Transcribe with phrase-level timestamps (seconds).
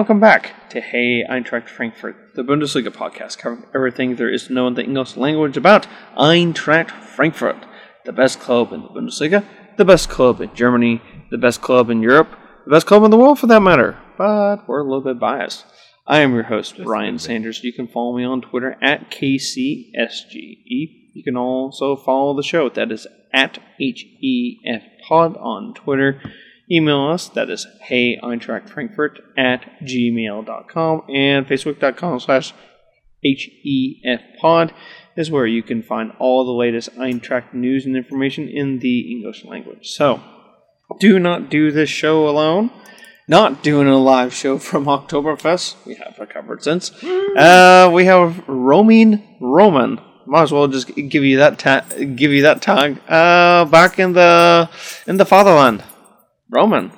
[0.00, 4.66] welcome back to Hey Eintracht Frankfurt, the Bundesliga podcast covering everything there is to know
[4.66, 5.86] in the English language about
[6.16, 7.66] Eintracht Frankfurt,
[8.06, 9.44] the best club in the Bundesliga,
[9.76, 12.30] the best club in Germany, the best club in Europe,
[12.64, 13.98] the best club in the world for that matter.
[14.16, 15.66] But we're a little bit biased.
[16.06, 17.18] I am your host, Just a Brian.
[17.18, 17.62] Sanders.
[17.62, 19.52] You can follow me on Twitter at KCSGE.
[21.12, 22.70] You can also follow the show.
[22.70, 26.22] That is at HEF Pod on Twitter.
[26.70, 27.28] Email us.
[27.28, 32.54] That is hey Eintracht Frankfurt at gmail.com and facebook.com slash
[33.22, 34.72] HEF Pod
[35.16, 39.44] is where you can find all the latest Eintracht news and information in the English
[39.44, 39.90] language.
[39.90, 40.22] So,
[40.98, 42.70] do not do this show alone.
[43.28, 45.86] Not doing a live show from Oktoberfest.
[45.86, 46.90] We have recovered since.
[47.02, 50.00] Uh, we have roaming Roman.
[50.26, 53.00] Might as well just give you that ta- give you that tag.
[53.08, 54.68] Uh, back in the
[55.06, 55.84] in the fatherland,
[56.50, 56.92] Roman.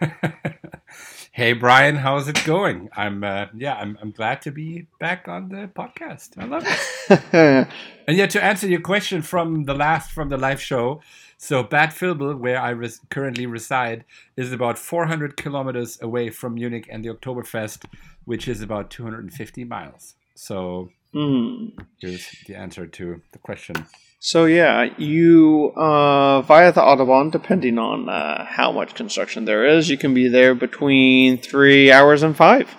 [1.32, 2.88] hey Brian, how's it going?
[2.96, 6.30] I'm uh, yeah, I'm I'm glad to be back on the podcast.
[6.38, 7.68] I love it.
[8.08, 11.02] And yeah, to answer your question from the last from the live show,
[11.36, 16.88] so Bad Vilbel, where I res- currently reside, is about 400 kilometers away from Munich
[16.90, 17.84] and the Oktoberfest,
[18.24, 20.14] which is about 250 miles.
[20.34, 21.68] So Hmm.
[21.98, 23.76] here's the answer to the question.
[24.20, 29.88] So yeah, you uh, via the autobahn, depending on uh, how much construction there is,
[29.88, 32.74] you can be there between three hours and five.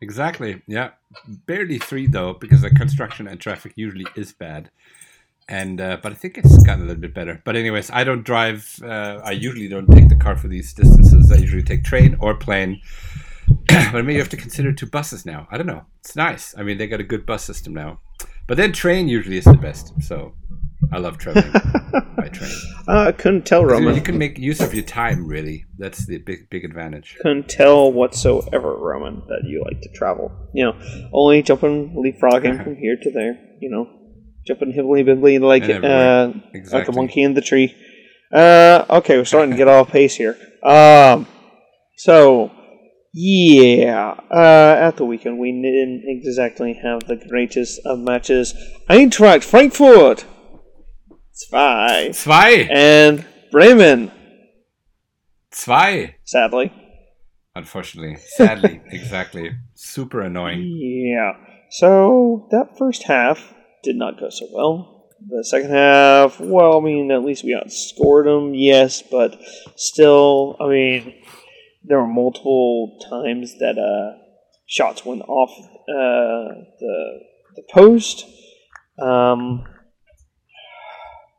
[0.00, 0.62] Exactly.
[0.66, 0.90] Yeah,
[1.46, 4.70] barely three though, because the construction and traffic usually is bad.
[5.48, 7.40] And uh, but I think it's gotten a little bit better.
[7.44, 8.80] But anyways, I don't drive.
[8.82, 11.32] Uh, I usually don't take the car for these distances.
[11.32, 12.82] I usually take train or plane.
[13.68, 15.48] but maybe you have to consider two buses now.
[15.50, 15.86] I don't know.
[16.00, 16.54] It's nice.
[16.58, 18.00] I mean, they got a good bus system now.
[18.48, 19.92] But then train usually is the best.
[20.02, 20.32] So
[20.90, 21.52] I love traveling
[22.16, 22.50] by train.
[22.88, 23.94] Uh, I couldn't tell, Roman.
[23.94, 25.26] you can make use of your time.
[25.26, 27.16] Really, that's the big big advantage.
[27.20, 30.32] couldn't tell whatsoever, Roman, that you like to travel.
[30.54, 33.38] You know, only jumping, leapfrogging from here to there.
[33.60, 33.88] You know,
[34.46, 36.34] jumping hibbly bibbly like uh, everywhere.
[36.72, 37.76] like a monkey in the tree.
[38.32, 40.38] Uh, okay, we're starting to get off pace here.
[40.62, 41.26] Um,
[41.96, 42.50] so
[43.14, 48.54] yeah, uh, at the weekend we didn't exactly have the greatest of matches.
[48.88, 50.24] Eintracht Frankfurt,
[51.32, 54.10] zwei, Zwei, and Bremen.
[55.50, 56.14] zwei.
[56.24, 56.72] Sadly,
[57.54, 59.50] Unfortunately, sadly, exactly.
[59.74, 60.62] Super annoying.
[61.12, 61.32] Yeah.
[61.70, 63.52] So that first half
[63.82, 65.08] did not go so well.
[65.28, 69.36] The second half, well, I mean, at least we outscored them, yes, but
[69.74, 71.14] still, I mean,
[71.82, 74.18] there were multiple times that uh,
[74.66, 75.50] shots went off
[75.88, 77.20] uh, the
[77.56, 78.26] the post.
[79.00, 79.64] Um,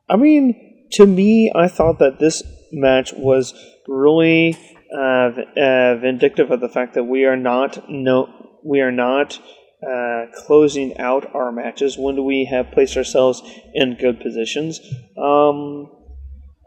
[0.09, 3.53] I mean, to me, I thought that this match was
[3.87, 4.57] really
[4.93, 8.27] uh, uh, vindictive of the fact that we are not no
[8.63, 9.39] we are not
[9.87, 13.41] uh, closing out our matches when do we have placed ourselves
[13.73, 14.81] in good positions.
[15.17, 15.89] Um,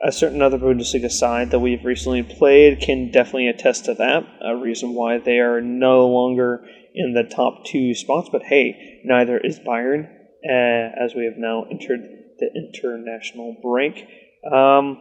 [0.02, 4.24] a certain other Bundesliga side that we've recently played can definitely attest to that.
[4.44, 6.64] A reason why they are no longer
[6.94, 10.08] in the top two spots, but hey, neither is Bayern,
[10.44, 12.00] uh, as we have now entered
[12.38, 14.04] the international break.
[14.50, 14.98] Um,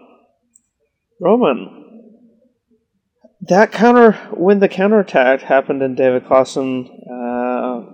[1.19, 1.81] Roman,
[3.41, 6.87] that counter when the counterattack happened and David Klaassen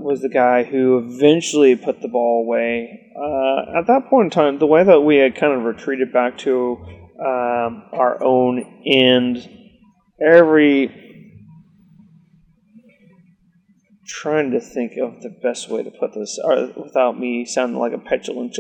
[0.07, 3.11] was the guy who eventually put the ball away.
[3.13, 6.37] Uh, at that point in time, the way that we had kind of retreated back
[6.37, 6.77] to
[7.19, 9.49] um, our own end,
[10.25, 11.03] every
[14.07, 17.91] trying to think of the best way to put this or without me sounding like
[17.91, 18.57] a petulant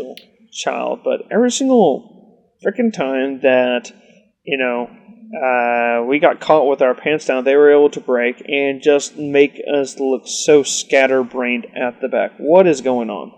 [0.51, 3.89] child, but every single freaking time that
[4.43, 4.89] you know
[5.35, 9.17] uh, we got caught with our pants down, they were able to break and just
[9.17, 12.31] make us look so scatterbrained at the back.
[12.37, 13.33] What is going on?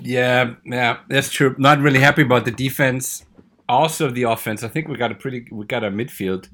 [0.00, 1.54] Yeah, yeah, that's true.
[1.58, 3.24] Not really happy about the defense.
[3.68, 4.62] Also, the offense.
[4.62, 6.48] I think we got a pretty, we got a midfield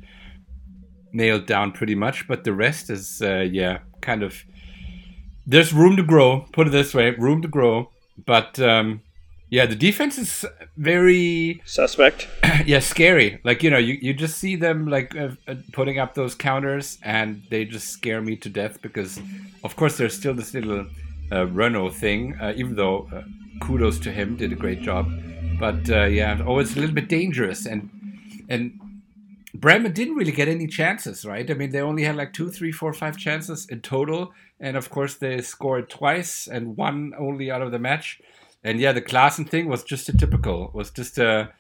[1.13, 4.45] nailed down pretty much, but the rest is, uh, yeah, kind of.
[5.47, 6.47] There's room to grow.
[6.53, 7.91] Put it this way, room to grow.
[8.25, 9.01] But um,
[9.50, 12.29] yeah, the defense is very Suspect.
[12.67, 13.41] yeah scary.
[13.43, 16.99] Like you know you, you just see them like uh, uh, putting up those counters
[17.02, 19.20] and they just scare me to death because
[19.64, 20.87] of course there's still this little
[21.32, 23.23] uh, Rønnow thing uh, even though uh,
[23.61, 25.11] kudos to him did a great job.
[25.58, 27.67] But uh, yeah always a little bit dangerous.
[27.67, 27.91] And
[28.49, 28.79] and
[29.52, 31.50] Bremen didn't really get any chances right?
[31.50, 34.32] I mean they only had like two three four five chances in total.
[34.61, 38.20] And of course they scored twice and one only out of the match
[38.62, 41.53] and yeah the Klaassen thing was just a typical was just a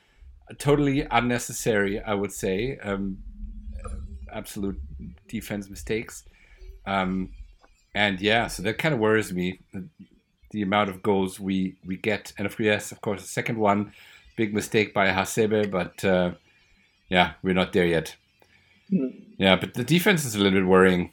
[0.58, 2.78] totally unnecessary, I would say.
[2.78, 3.18] Um,
[4.32, 4.80] absolute
[5.28, 6.24] defense mistakes.
[6.86, 7.30] Um,
[7.94, 9.60] and yeah, so that kind of worries me.
[9.72, 9.84] The,
[10.52, 13.58] the, amount of goals we we get, and of course, yes, of course, the second
[13.58, 13.92] one,
[14.36, 16.32] big mistake by Hasebe, but uh,
[17.08, 18.16] yeah, we're not there yet.
[18.92, 19.20] Mm.
[19.38, 21.12] Yeah, but the defense is a little bit worrying.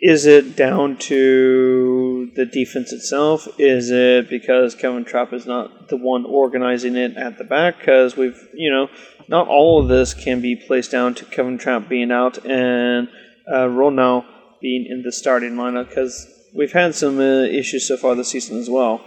[0.00, 3.48] Is it down to the defense itself?
[3.58, 7.80] Is it because Kevin Trapp is not the one organizing it at the back?
[7.80, 8.88] Because we've, you know,
[9.26, 13.08] not all of this can be placed down to Kevin Trapp being out and
[13.50, 14.24] uh, Rønnow
[14.60, 18.58] being in the starting lineup because we've had some uh, issues so far this season
[18.58, 19.04] as well.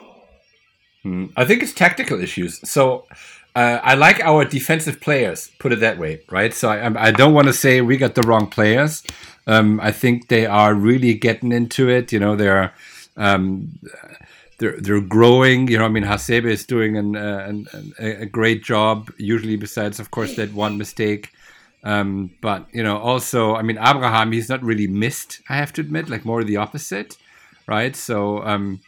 [1.04, 1.28] Hmm.
[1.38, 2.60] I think it's tactical issues.
[2.70, 3.08] So
[3.56, 6.54] uh, I like our defensive players, put it that way, right?
[6.54, 9.04] So I, I don't want to say we got the wrong players.
[9.46, 12.12] Um, I think they are really getting into it.
[12.14, 12.74] You know, they're
[13.18, 13.80] um,
[14.60, 15.68] they're they're growing.
[15.68, 19.12] You know, I mean, Hasebe is doing an, uh, an, a great job.
[19.18, 21.32] Usually, besides of course that one mistake.
[21.84, 25.42] Um, but you know, also, I mean, Abraham, he's not really missed.
[25.50, 27.18] I have to admit, like more the opposite,
[27.68, 27.96] right?
[27.96, 28.82] So um,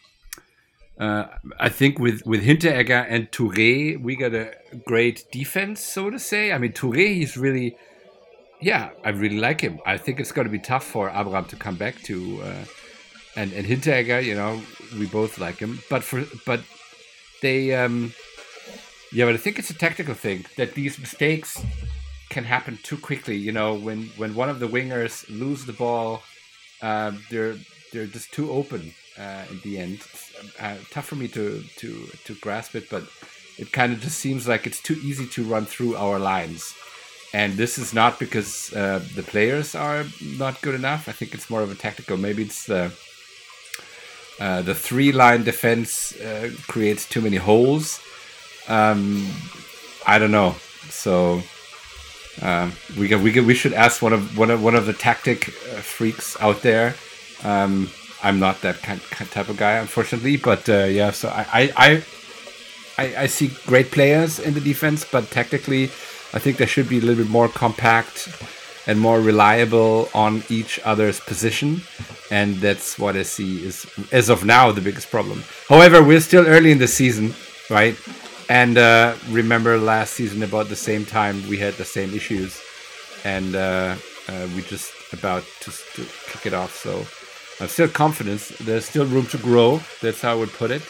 [1.04, 1.28] uh,
[1.60, 4.56] I think with with Hinteregger and Touré, we got a
[4.86, 6.54] great defense, so to say.
[6.54, 7.76] I mean, Touré, he's really,
[8.62, 9.82] yeah, I really like him.
[9.86, 12.66] I think it's going to be tough for Abraham to come back to, uh,
[13.36, 14.62] and and Hinteregger, you know,
[14.98, 16.62] we both like him, but for but
[17.42, 18.14] they, um,
[19.12, 21.62] yeah, but I think it's a tactical thing that these mistakes
[22.30, 23.36] can happen too quickly.
[23.36, 26.22] You know, when when one of the wingers lose the ball,
[26.82, 27.58] uh, they're
[27.92, 30.00] they're just too open uh, in the end.
[30.60, 33.04] Uh, tough for me to to to grasp it, but
[33.58, 36.76] it kind of just seems like it's too easy to run through our lines.
[37.34, 40.06] And this is not because uh, the players are
[40.38, 41.10] not good enough.
[41.10, 42.16] I think it's more of a tactical.
[42.16, 42.92] Maybe it's the
[44.40, 48.00] uh, the three line defense uh, creates too many holes.
[48.68, 49.28] Um,
[50.06, 50.56] I don't know.
[50.90, 51.42] So
[52.42, 55.82] uh, we we we should ask one of one of one of the tactic uh,
[55.82, 56.96] freaks out there.
[57.44, 57.90] Um,
[58.24, 60.38] I'm not that kind, type of guy, unfortunately.
[60.38, 62.04] But uh, yeah, so I, I,
[62.98, 65.86] I, I see great players in the defense, but tactically,
[66.34, 68.30] I think they should be a little bit more compact
[68.88, 71.82] and more reliable on each other's position.
[72.32, 75.44] And that's what I see is, as of now, the biggest problem.
[75.68, 77.34] However, we're still early in the season,
[77.70, 77.98] right?
[78.50, 82.62] And uh, remember last season, about the same time, we had the same issues.
[83.26, 83.96] And uh,
[84.28, 86.76] uh we just about to, to kick it off.
[86.76, 87.06] So
[87.60, 88.42] I'm still confident.
[88.62, 89.80] There's still room to grow.
[90.02, 90.82] That's how I would put it.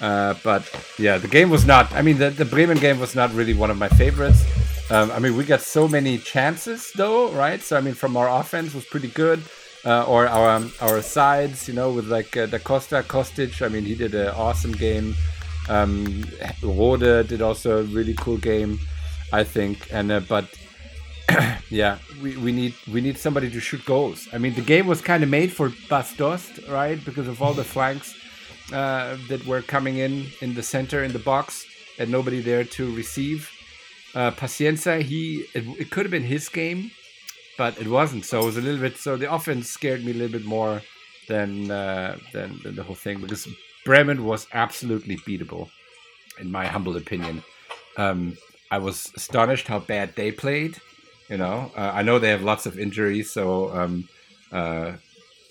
[0.00, 0.68] Uh, but
[0.98, 1.92] yeah, the game was not.
[1.92, 4.44] I mean, the, the Bremen game was not really one of my favorites.
[4.90, 7.62] Um, I mean, we got so many chances though, right?
[7.62, 9.42] So I mean, from our offense was pretty good,
[9.84, 13.64] uh, or our um, our sides, you know, with like uh, Da Costa, Kostic.
[13.64, 15.14] I mean, he did an awesome game.
[15.68, 16.24] Um,
[16.62, 18.78] Rode did also a really cool game,
[19.32, 19.88] I think.
[19.90, 20.46] And uh, but
[21.70, 24.28] yeah, we, we need we need somebody to shoot goals.
[24.32, 27.02] I mean, the game was kind of made for Bas Dost, right?
[27.04, 28.14] Because of all the flanks
[28.72, 31.66] uh, that were coming in in the center in the box,
[31.98, 33.50] and nobody there to receive.
[34.14, 36.90] Uh, Paciência, he it, it could have been his game,
[37.58, 38.24] but it wasn't.
[38.24, 38.96] So it was a little bit.
[38.96, 40.82] So the offense scared me a little bit more
[41.28, 43.48] than uh, than, than the whole thing because
[43.84, 45.70] Bremen was absolutely beatable,
[46.38, 47.42] in my humble opinion.
[47.96, 48.36] Um,
[48.70, 50.80] I was astonished how bad they played
[51.34, 54.08] you know, uh, I know they have lots of injuries, so um,
[54.52, 54.92] uh,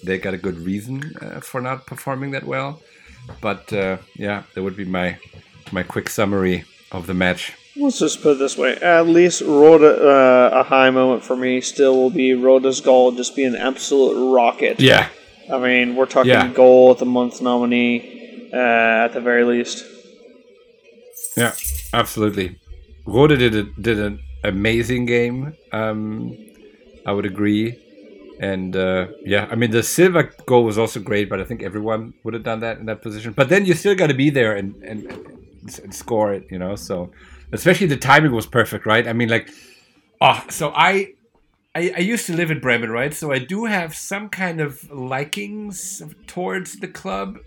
[0.02, 2.80] they got a good reason uh, for not performing that well.
[3.42, 5.18] But uh, yeah, that would be my
[5.74, 6.64] my quick summary
[6.94, 7.52] of the match.
[7.76, 11.60] Let's just put it this way: at least Rode, uh, a high moment for me
[11.60, 14.80] still will be Rode's goal just be an absolute rocket.
[14.80, 15.10] Yeah,
[15.52, 16.48] I mean we're talking yeah.
[16.48, 19.84] goal of the month nominee uh, at the very least.
[21.36, 21.54] Yeah,
[21.92, 22.58] absolutely.
[23.06, 25.56] Rode did a, did an amazing game.
[25.72, 26.38] Um,
[27.06, 27.80] I would agree.
[28.40, 32.14] And uh, yeah, I mean the Silva goal was also great, but I think everyone
[32.24, 33.32] would have done that in that position.
[33.34, 35.06] But then you still got to be there and, and,
[35.62, 36.76] and score it, you know.
[36.76, 37.12] So
[37.54, 39.08] especially the timing was perfect, right?
[39.08, 39.50] I mean, like,
[40.20, 41.14] oh, so I,
[41.76, 43.14] I, I used to live in Bremen, right?
[43.14, 47.38] So I do have some kind of likings towards the club,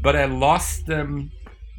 [0.00, 1.32] but I lost them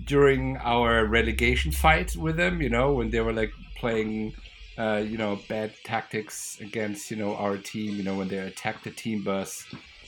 [0.05, 2.61] during our relegation fight with them.
[2.61, 4.33] You know, when they were like playing
[4.77, 8.83] uh, you know bad tactics against you know our team you know when they attack
[8.83, 9.65] the team bus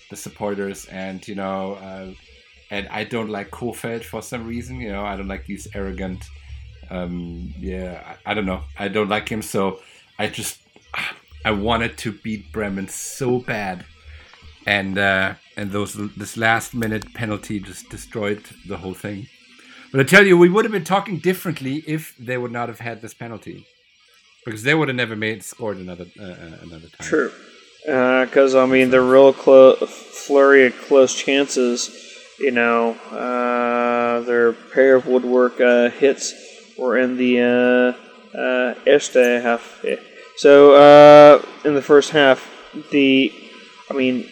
[0.09, 2.11] the supporters and you know uh,
[2.71, 6.25] and I don't like Kohfeldt for some reason you know I don't like these arrogant.
[6.91, 8.63] Um, yeah I, I don't know.
[8.77, 9.79] I don't like him so
[10.17, 10.59] I just
[11.45, 13.85] I wanted to beat Bremen so bad.
[14.65, 19.27] And uh, and those this last minute penalty just destroyed the whole thing
[19.91, 22.79] but I tell you, we would have been talking differently if they would not have
[22.79, 23.65] had this penalty.
[24.45, 27.07] because they would have never made scored another uh, uh another time.
[27.07, 27.31] True,
[27.85, 32.05] because uh, I mean the real clo- flurry of close chances.
[32.39, 36.33] You know, uh, their pair of woodwork uh, hits
[36.77, 39.83] were in the uh, Erste half.
[40.37, 42.49] So in the first half,
[42.91, 43.33] the
[43.89, 44.29] I mean,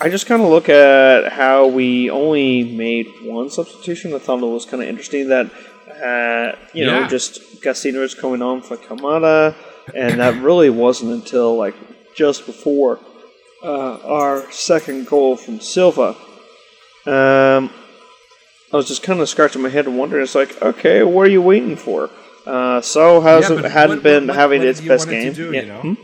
[0.00, 4.14] I just kind of look at how we only made one substitution.
[4.14, 5.50] I thought it was kind of interesting that
[6.02, 9.54] uh, you know just just Casinos coming on for Kamada,
[9.94, 11.74] and that really wasn't until like
[12.14, 12.98] just before
[13.62, 16.16] uh, our second goal from Silva.
[17.06, 17.70] Um,
[18.72, 21.30] I was just kind of scratching my head and wondering, it's like, okay, what are
[21.30, 22.08] you waiting for?
[22.46, 25.32] Uh, so hasn't but hadn't what- been what- having what its best game.
[25.32, 25.60] do, yeah.
[25.60, 25.80] you know?
[25.80, 25.94] Hmm?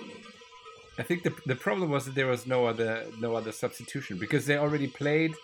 [0.99, 4.47] I think the the problem was that there was no other no other substitution because
[4.47, 5.35] they already played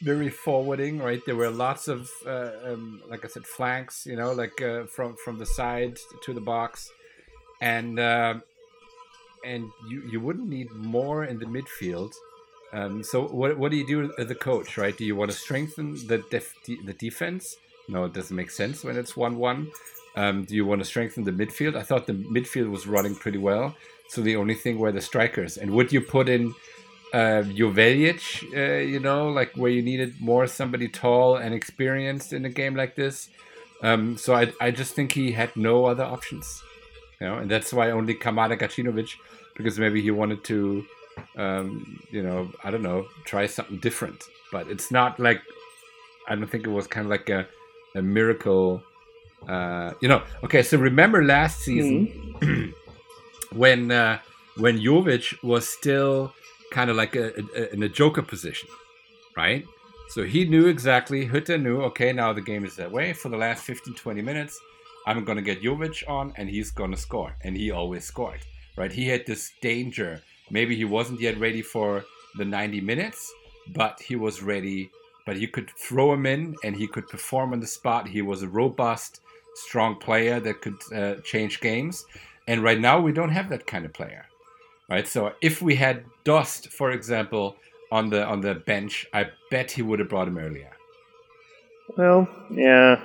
[0.00, 1.22] very forwarding, right?
[1.24, 5.16] There were lots of uh, um, like I said flanks, you know, like uh, from
[5.16, 6.90] from the side to the box,
[7.60, 8.34] and uh,
[9.44, 12.12] and you you wouldn't need more in the midfield.
[12.72, 14.96] Um, so what what do you do as a coach, right?
[14.96, 17.56] Do you want to strengthen the def- the defense?
[17.88, 19.70] No, it doesn't make sense when it's one one.
[20.16, 21.76] Um, do you want to strengthen the midfield?
[21.76, 23.76] I thought the midfield was running pretty well.
[24.08, 25.56] So the only thing were the strikers.
[25.56, 26.54] And would you put in
[27.12, 28.20] uh, Joveljic,
[28.54, 32.74] uh, you know, like where you needed more somebody tall and experienced in a game
[32.74, 33.28] like this?
[33.82, 36.62] Um, so I, I just think he had no other options,
[37.20, 39.10] you know, and that's why only Kamada Gacinovic,
[39.54, 40.84] because maybe he wanted to,
[41.36, 44.24] um, you know, I don't know, try something different.
[44.50, 45.42] But it's not like
[46.28, 47.46] I don't think it was kind of like a,
[47.94, 48.82] a miracle.
[49.48, 50.62] Uh, you know, okay.
[50.62, 52.34] So remember last season
[53.56, 54.18] when uh,
[54.56, 56.32] when Jovic was still
[56.70, 58.68] kind of like a, a, in a joker position,
[59.36, 59.64] right?
[60.08, 63.12] So he knew exactly, Hütter knew, okay, now the game is that way.
[63.12, 64.60] For the last 15, 20 minutes,
[65.06, 67.34] I'm going to get Jovic on and he's going to score.
[67.42, 68.40] And he always scored,
[68.76, 68.92] right?
[68.92, 70.22] He had this danger.
[70.50, 72.04] Maybe he wasn't yet ready for
[72.36, 73.32] the 90 minutes,
[73.68, 74.90] but he was ready.
[75.26, 78.08] But you could throw him in and he could perform on the spot.
[78.08, 79.20] He was a robust,
[79.54, 82.06] strong player that could uh, change games.
[82.46, 84.26] And right now, we don't have that kind of player,
[84.88, 85.06] right?
[85.06, 87.56] So if we had Dost, for example,
[87.90, 90.70] on the on the bench, I bet he would have brought him earlier.
[91.96, 93.00] Well, yeah.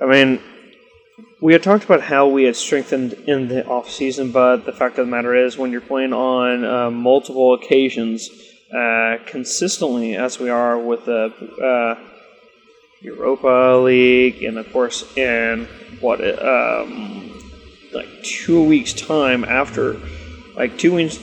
[0.00, 0.40] I mean,
[1.40, 4.98] we had talked about how we had strengthened in the off season, but the fact
[4.98, 8.30] of the matter is, when you're playing on uh, multiple occasions
[8.74, 11.32] uh, consistently, as we are with the
[11.62, 11.94] uh,
[13.00, 15.66] Europa League, and of course in
[16.00, 17.37] what um,
[17.92, 20.00] like two weeks time after,
[20.56, 21.18] like two weeks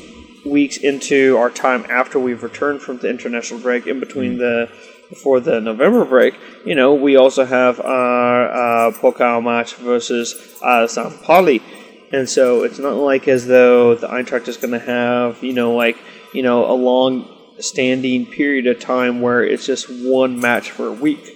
[0.46, 4.70] weeks into our time after we've returned from the international break, in between the
[5.10, 8.48] before the November break, you know, we also have our
[8.88, 11.22] uh, Pokal match versus uh, St.
[11.22, 11.62] Pauli.
[12.12, 15.76] And so it's not like as though the Eintracht is going to have, you know,
[15.76, 15.98] like,
[16.34, 20.94] you know, a long standing period of time where it's just one match for a
[20.94, 21.32] week.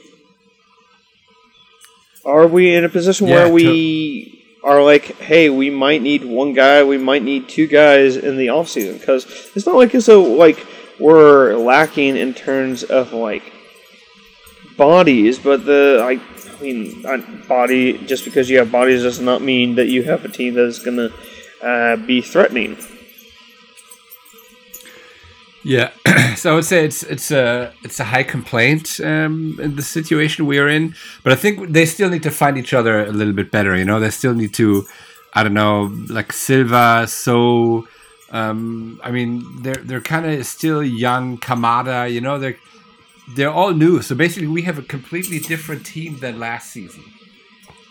[2.26, 6.54] Are we in a position Yeah, where we are like, hey, we might need one
[6.54, 8.98] guy, we might need two guys in the off season?
[8.98, 9.26] Because
[9.56, 10.66] it's not like as though like
[11.00, 13.44] we're lacking in terms of like
[14.78, 16.20] bodies, but the I,
[16.58, 17.02] I mean,
[17.48, 20.66] body just because you have bodies does not mean that you have a team that
[20.66, 21.14] is to
[21.62, 22.78] uh, be threatening.
[25.64, 25.92] Yeah,
[26.36, 30.46] so I would say it's it's a it's a high complaint um, in the situation
[30.46, 33.34] we are in, but I think they still need to find each other a little
[33.34, 33.76] bit better.
[33.76, 34.86] You know, they still need to,
[35.34, 37.08] I don't know, like Silva.
[37.08, 37.88] So,
[38.32, 41.38] um, I mean, they're they're kind of still young.
[41.38, 42.58] Kamada, you know, they're
[43.36, 44.02] they're all new.
[44.02, 47.04] So basically, we have a completely different team than last season,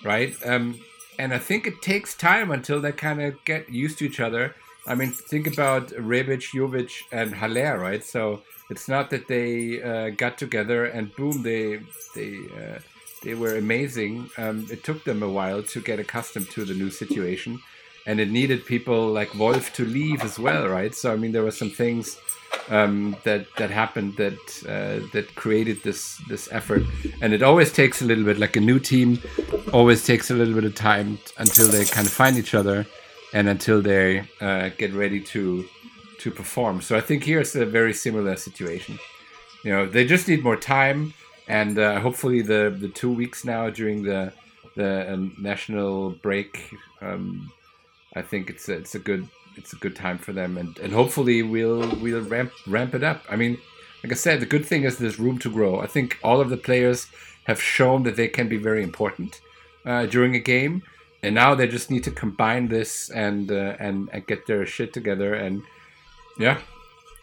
[0.03, 0.35] right?
[0.45, 0.81] Um,
[1.19, 4.55] and I think it takes time until they kind of get used to each other.
[4.88, 8.02] I mean, think about Rebic, Jovic, and Haller, right?
[8.02, 11.80] So it's not that they uh, got together and boom, they
[12.14, 12.78] they uh,
[13.23, 14.30] they were amazing.
[14.38, 17.61] Um, it took them a while to get accustomed to the new situation,
[18.07, 20.95] and it needed people like Wolf to leave as well, right?
[20.95, 22.18] So I mean, there were some things
[22.71, 26.83] um, that that happened that uh, that created this this effort,
[27.21, 28.38] and it always takes a little bit.
[28.38, 29.21] Like a new team,
[29.73, 32.87] always takes a little bit of time until they kind of find each other,
[33.32, 35.64] and until they uh, get ready to
[36.18, 36.80] to perform.
[36.80, 38.99] So I think here's a very similar situation.
[39.62, 41.14] You know, they just need more time,
[41.47, 44.32] and uh, hopefully the the two weeks now during the
[44.76, 47.50] the um, national break, um,
[48.14, 50.92] I think it's a, it's a good it's a good time for them, and, and
[50.92, 53.23] hopefully we'll we'll ramp ramp it up.
[53.28, 53.58] I mean,
[54.02, 55.80] like I said, the good thing is there's room to grow.
[55.80, 57.08] I think all of the players
[57.44, 59.40] have shown that they can be very important
[59.85, 60.82] uh, during a game.
[61.23, 64.93] And now they just need to combine this and uh, and and get their shit
[64.93, 65.63] together and
[66.39, 66.59] yeah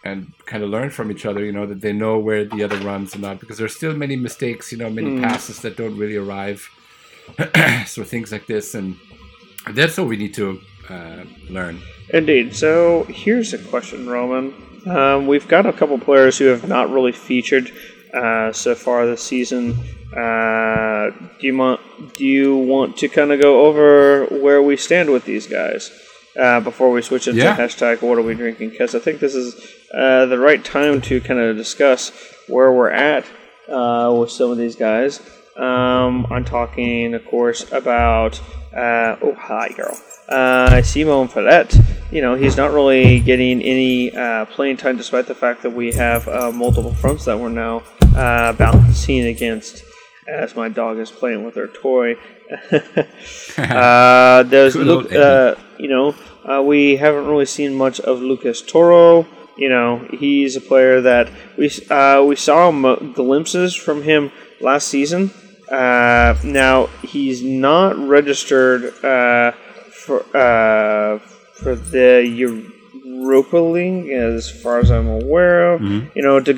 [0.03, 2.77] and kind of learn from each other you know that they know where the other
[2.77, 5.21] runs and not because there's still many mistakes you know many mm.
[5.21, 6.69] passes that don't really arrive.
[7.87, 8.95] So things like this and
[9.71, 11.81] that's what we need to uh, learn.
[12.13, 12.55] Indeed.
[12.55, 14.53] So here's a question roman.
[14.85, 17.71] Um, we've got a couple players who have not really featured
[18.15, 19.77] uh, so far this season
[20.15, 21.81] uh, do you want
[22.13, 25.91] do you want to kind of go over where we stand with these guys
[26.39, 27.55] uh, before we switch into yeah.
[27.55, 28.69] hashtag What are we drinking?
[28.71, 29.55] Because I think this is
[29.93, 32.11] uh, the right time to kind of discuss
[32.47, 33.25] where we're at
[33.69, 35.21] uh, with some of these guys.
[35.55, 38.41] Um, I'm talking, of course, about
[38.75, 39.97] uh, oh hi girl,
[40.29, 41.81] Simon Falette.
[42.11, 44.11] You know he's not really getting any
[44.51, 49.83] playing time, despite the fact that we have multiple fronts that we're now balancing against
[50.27, 52.15] as my dog is playing with her toy.
[53.57, 59.25] uh, there's Luke, uh, you know, uh, we haven't really seen much of Lucas Torró.
[59.57, 62.71] You know, he's a player that we uh, we saw
[63.13, 65.31] glimpses from him last season.
[65.71, 68.93] Uh, now he's not registered
[70.09, 71.19] uh, for
[71.55, 75.81] for the Europa League, as far as I'm aware of.
[75.81, 76.09] Mm-hmm.
[76.15, 76.51] You know, De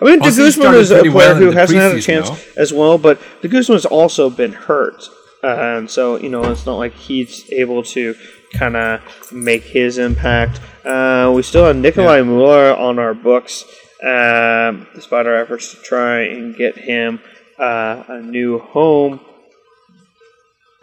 [0.00, 2.38] I mean, De Guzman is a player well who hasn't had a chance though.
[2.56, 5.08] as well, but De Guzman's also been hurt.
[5.42, 8.14] Uh, and so, you know, it's not like he's able to
[8.54, 10.58] kind of make his impact.
[10.86, 12.22] Uh, we still have Nicolai yeah.
[12.22, 13.64] Mueller on our books,
[14.02, 17.20] uh, despite our efforts to try and get him
[17.58, 19.20] uh, a new home.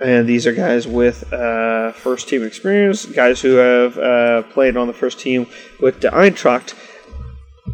[0.01, 4.87] And these are guys with uh, first team experience, guys who have uh, played on
[4.87, 5.45] the first team
[5.79, 6.73] with the Eintracht.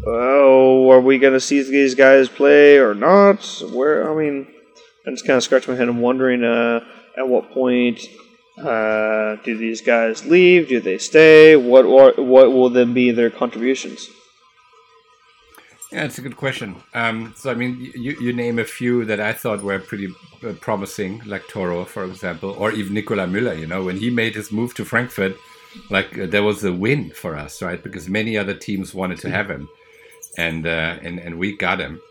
[0.06, 3.62] Oh, are we going to see these guys play or not?
[3.72, 4.46] Where I mean,
[5.06, 6.80] I'm just kind of scratching my head and wondering uh,
[7.16, 8.06] at what point
[8.58, 10.68] uh, do these guys leave?
[10.68, 11.56] Do they stay?
[11.56, 14.08] What what will then be their contributions?
[15.90, 16.76] Yeah, it's a good question.
[16.92, 20.14] Um, so, I mean, you, you name a few that I thought were pretty
[20.46, 23.58] uh, promising, like Torró, for example, or even Nicolai Müller.
[23.58, 25.34] You know, when he made his move to Frankfurt,
[25.88, 27.82] like uh, there was a win for us, right?
[27.82, 29.68] Because many other teams wanted to have him,
[30.36, 32.02] and uh, and and we got him.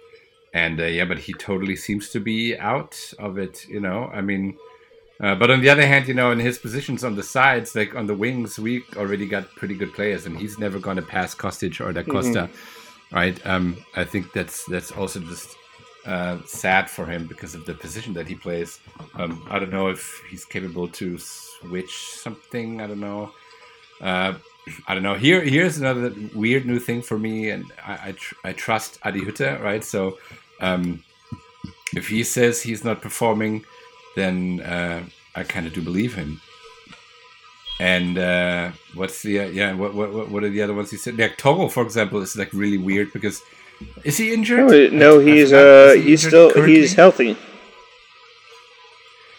[0.53, 3.67] And uh, yeah, but he totally seems to be out of it.
[3.67, 4.57] You know, I mean.
[5.19, 7.95] Uh, but on the other hand, you know, in his positions on the sides, like
[7.95, 11.33] on the wings, we already got pretty good players, and he's never going to pass
[11.33, 12.43] Kostic or Da Costa.
[12.43, 12.76] Mm-hmm
[13.11, 13.39] right?
[13.45, 15.55] Um, I think that's that's also just
[16.05, 18.79] uh, sad for him because of the position that he plays.
[19.15, 22.81] Um, I don't know if he's capable to switch something.
[22.81, 23.31] I don't know.
[24.01, 24.33] Uh,
[24.87, 25.15] I don't know.
[25.15, 29.21] Here, here's another weird new thing for me, and I I, tr- I trust Adi
[29.21, 29.83] Hütter, right?
[29.83, 30.17] So,
[30.59, 31.03] um,
[31.95, 33.65] if he says he's not performing,
[34.15, 35.03] then uh,
[35.35, 36.41] I kind of do believe him.
[37.79, 39.73] And uh, what's the uh, yeah?
[39.73, 41.17] What, what what are the other ones he said?
[41.17, 43.41] Like Torró, for example, is like really weird because
[44.03, 44.93] is he injured?
[44.93, 46.75] No, no he's uh he he's still currently?
[46.75, 47.37] he's healthy.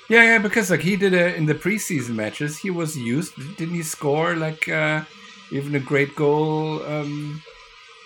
[0.09, 3.35] Yeah, yeah, because like he did a, in the preseason matches, he was used.
[3.57, 5.03] Didn't he score like uh,
[5.51, 6.83] even a great goal?
[6.85, 7.43] Um,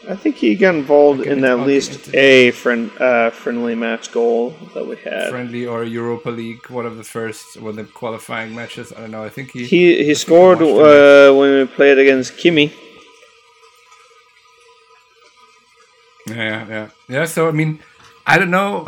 [0.09, 4.55] I think he got involved okay, in at least a friend uh, friendly match goal
[4.75, 5.31] that we had.
[5.31, 8.93] Friendly or Europa League, one of the first, one of the qualifying matches.
[8.93, 9.23] I don't know.
[9.23, 12.73] I think he he, he scored uh, when we played against Kimi.
[16.27, 17.25] Yeah, yeah, yeah.
[17.25, 17.79] So I mean,
[18.27, 18.85] I don't know.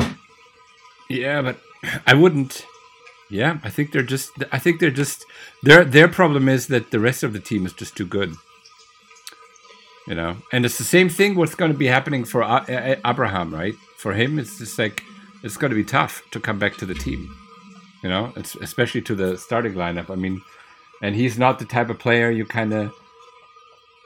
[1.09, 1.59] Yeah, but
[2.05, 2.65] I wouldn't.
[3.29, 4.31] Yeah, I think they're just.
[4.51, 5.25] I think they're just.
[5.63, 8.35] Their their problem is that the rest of the team is just too good
[10.07, 10.37] you know?
[10.51, 12.43] And it's the same thing what's going to be happening for
[13.05, 13.75] abraham right?
[13.97, 15.03] For him it's just like
[15.43, 17.35] it's going to be tough to come back to the team
[18.03, 18.33] you know?
[18.35, 20.41] It's especially to the starting lineup i mean
[21.01, 22.93] and he's not the type of player you kind of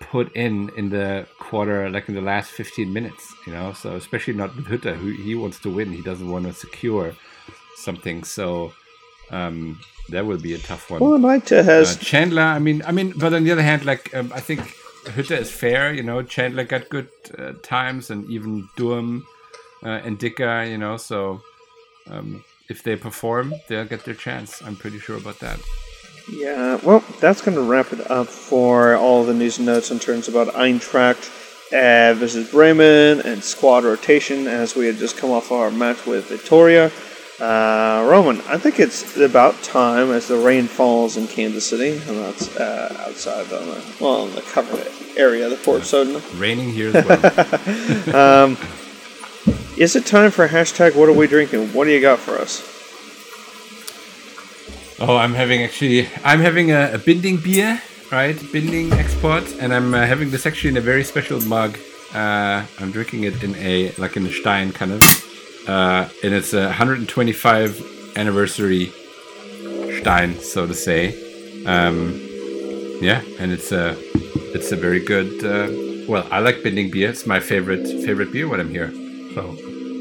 [0.01, 3.73] put in in the quarter like in the last 15 minutes you know?
[3.73, 7.13] So especially not with Hütter who he wants to win he doesn't want to secure
[7.75, 8.73] something so
[9.31, 10.99] um that will be a tough one.
[11.01, 14.13] Well Maita has uh, Chandler I mean I mean but on the other hand like
[14.15, 14.75] um, I think
[15.09, 16.23] Hütter is fair, you know.
[16.23, 19.23] Chandler got good uh, times, and even Durm
[19.83, 20.97] uh, and Dicker, you know.
[20.97, 21.41] So
[22.09, 24.61] um, if they perform, they'll get their chance.
[24.61, 25.59] I'm pretty sure about that.
[26.31, 29.97] Yeah, well, that's going to wrap it up for all the news and notes in
[29.99, 31.27] terms about Eintracht
[31.73, 36.29] uh, versus Bremen and squad rotation as we had just come off our match with
[36.29, 36.91] Vitória.
[37.39, 42.17] Uh, Roman, I think it's about time as the rain falls in Kansas City, and
[42.17, 46.21] that's uh, outside on the well, in the covered area, the Port Soda.
[46.35, 48.15] Raining here as well.
[48.43, 48.57] um,
[49.77, 51.71] is it time for hashtag What are we drinking?
[51.73, 52.61] What do you got for us?
[54.99, 58.37] Oh, I'm having actually, I'm having a, a binding beer, right?
[58.51, 61.77] Binding export, and I'm uh, having this actually in a very special mug.
[62.13, 65.01] Uh, I'm drinking it in a like in a Stein kind of,
[65.69, 68.91] uh, and it's a 125 anniversary
[69.99, 71.13] Stein, so to say.
[71.65, 72.19] Um,
[73.01, 73.95] yeah, and it's a
[74.55, 75.45] it's a very good.
[75.45, 75.67] Uh,
[76.09, 77.09] well, I like binding beer.
[77.09, 78.91] It's my favorite favorite beer when I'm here.
[79.35, 79.55] So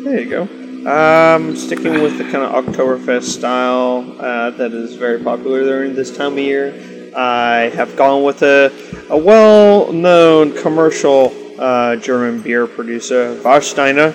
[0.05, 0.43] There you go.
[0.89, 6.17] Um, sticking with the kind of Oktoberfest style uh, that is very popular during this
[6.17, 6.73] time of year,
[7.15, 8.73] I have gone with a,
[9.11, 14.15] a well known commercial uh, German beer producer, Warsteiner.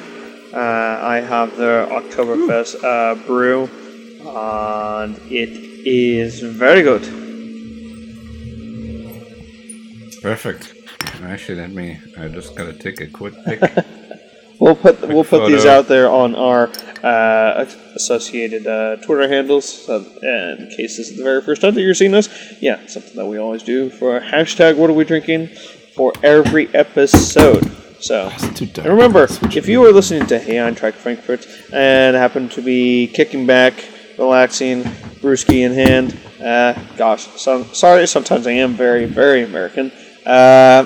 [0.53, 3.69] Uh, I have the Oktoberfest uh, brew,
[4.23, 5.49] and it
[5.85, 7.23] is very good.
[10.23, 10.73] perfect.
[11.21, 11.99] Actually, let me.
[12.17, 13.61] I just gotta take a quick pic.
[14.59, 16.69] We'll put we'll put these out there on our
[17.03, 21.81] uh, associated uh, Twitter handles, so, in case this is the very first time that
[21.81, 22.29] you're seeing us.
[22.61, 25.47] Yeah, something that we always do for hashtag What are we drinking
[25.95, 27.82] for every episode.
[28.03, 28.85] So too dark.
[28.85, 29.23] and remember,
[29.55, 33.73] if you are listening to Hey Eintracht Frankfurt and happen to be kicking back,
[34.17, 34.83] relaxing,
[35.21, 39.91] brewski in hand, uh, gosh, so, sorry, sometimes I am very very American.
[40.25, 40.85] Uh,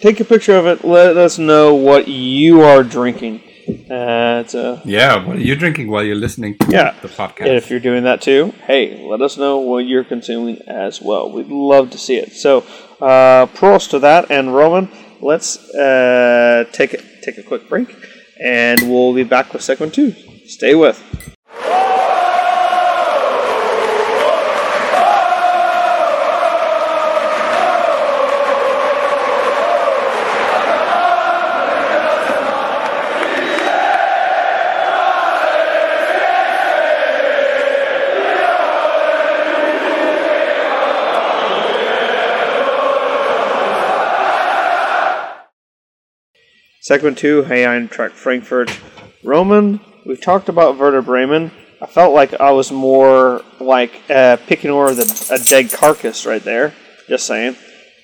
[0.00, 0.82] take a picture of it.
[0.82, 3.42] Let us know what you are drinking.
[3.90, 6.94] Uh, uh, Yeah, what are you drinking while you're listening to Yeah.
[7.02, 7.46] the podcast?
[7.46, 11.30] and if you're doing that too, hey, let us know what you're consuming as well.
[11.30, 12.32] We'd love to see it.
[12.32, 12.64] So,
[13.00, 14.30] uh, prost to that.
[14.30, 14.88] And Roman,
[15.20, 17.94] let's uh, take take a quick break,
[18.42, 20.14] and we'll be back with segment two.
[20.46, 20.98] Stay with.
[46.90, 48.76] Segment two, Hey I'm Eintracht Frankfurt.
[49.22, 51.52] Roman, we've talked about Werder Bremen.
[51.80, 56.42] I felt like I was more like uh, picking over the, a dead carcass right
[56.42, 56.74] there.
[57.06, 57.54] Just saying.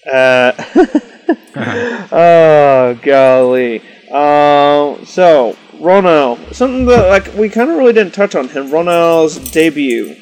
[0.08, 0.52] Uh,
[2.12, 3.82] oh, golly.
[4.08, 8.68] Uh, so, Rønnow, something that like we kind of really didn't touch on him.
[8.68, 10.14] Rønnow's debut.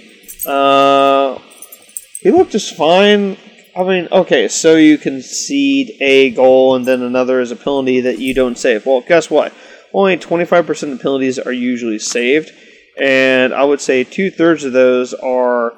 [0.46, 1.38] Uh,
[2.22, 3.36] he looked just fine.
[3.76, 8.18] I mean, okay, so you concede a goal and then another is a penalty that
[8.18, 8.86] you don't save.
[8.86, 9.52] Well, guess what?
[9.92, 12.50] Only 25% of penalties are usually saved,
[12.98, 15.72] and I would say two thirds of those are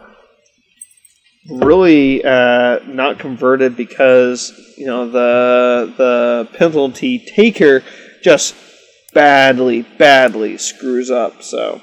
[1.50, 7.82] really uh, not converted because you know the the penalty taker
[8.22, 8.54] just
[9.14, 11.42] badly, badly screws up.
[11.42, 11.80] So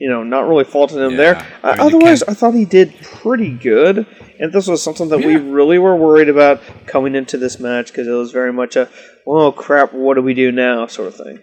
[0.00, 1.46] you know, not really faulting him Yeah, there.
[1.62, 4.06] I Uh, mean, otherwise, I thought he did pretty good,
[4.38, 8.06] and this was something that we really were worried about coming into this match because
[8.06, 8.88] it was very much a,
[9.26, 11.42] "Oh crap, what do we do now?" sort of thing.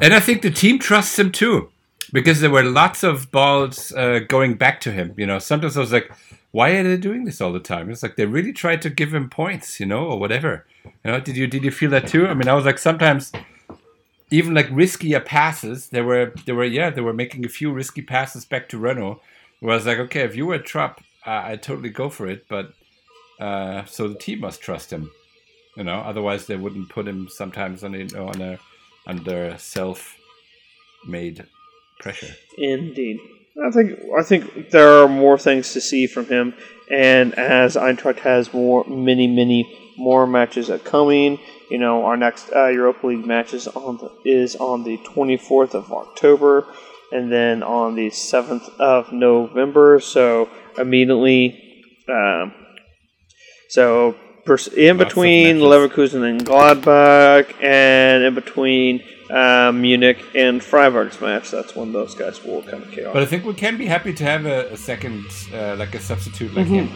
[0.00, 1.70] And I think the team trusts him too,
[2.12, 5.14] because there were lots of balls uh, going back to him.
[5.16, 6.10] You know, sometimes I was like,
[6.54, 7.90] why are they doing this all the time?
[7.90, 10.64] It's like they really tried to give him points, you know, or whatever.
[10.84, 12.28] You know, did you did you feel that too?
[12.28, 13.32] I mean, I was like sometimes
[14.30, 15.88] even like riskier passes.
[15.88, 19.18] They were they were yeah they were making a few risky passes back to Rønnow.
[19.58, 22.46] Where I was like, okay, if you were Trapp, uh, I'd totally go for it.
[22.48, 22.72] But
[23.38, 25.10] uh, so the team must trust him,
[25.76, 25.98] you know.
[26.00, 28.58] Otherwise, they wouldn't put him sometimes on on a
[29.06, 31.46] under self-made
[32.00, 32.34] pressure.
[32.58, 33.18] Indeed.
[33.64, 36.54] I think I think there are more things to see from him,
[36.90, 39.64] and as Eintracht has more, many, many
[39.96, 41.38] more matches coming,
[41.70, 45.36] You know, our next uh, Europa League match is on the, is on the twenty
[45.36, 46.66] fourth of October,
[47.10, 49.98] and then on the seventh of November.
[50.00, 52.52] So immediately, um,
[53.68, 55.58] so pers- in between.
[55.58, 61.50] Leverkusen and Gladbach, and in between uh, Munich and Freiburg's match.
[61.50, 64.12] That's when those guys will kind of kick But I think we can be happy
[64.12, 66.90] to have a, a second, uh, like a substitute like him.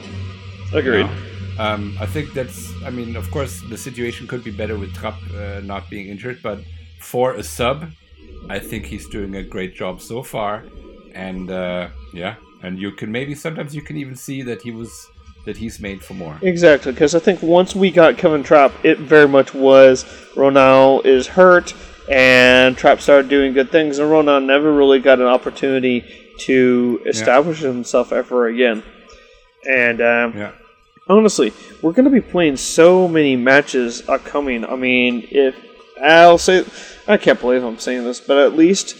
[0.72, 1.06] you Agreed.
[1.06, 1.12] know?
[1.58, 2.72] Um, I think that's.
[2.84, 6.38] I mean, of course, the situation could be better with Trapp uh, not being injured,
[6.42, 6.60] but
[7.00, 7.90] for a sub,
[8.48, 10.64] I think he's doing a great job so far.
[11.14, 15.08] And uh, yeah, and you can maybe sometimes you can even see that he was
[15.44, 16.38] that he's made for more.
[16.42, 21.26] Exactly, because I think once we got Kevin Trapp, it very much was Rønnow is
[21.26, 21.74] hurt,
[22.10, 26.04] and Trapp started doing good things, and Rønnow never really got an opportunity
[26.40, 28.82] to establish himself ever again.
[29.68, 30.52] And um, Yeah.
[31.08, 34.64] honestly, we're going to be playing so many matches upcoming.
[34.64, 35.56] I mean, if
[36.02, 36.64] I'll say,
[37.06, 38.96] I can't believe I'm saying this, but at least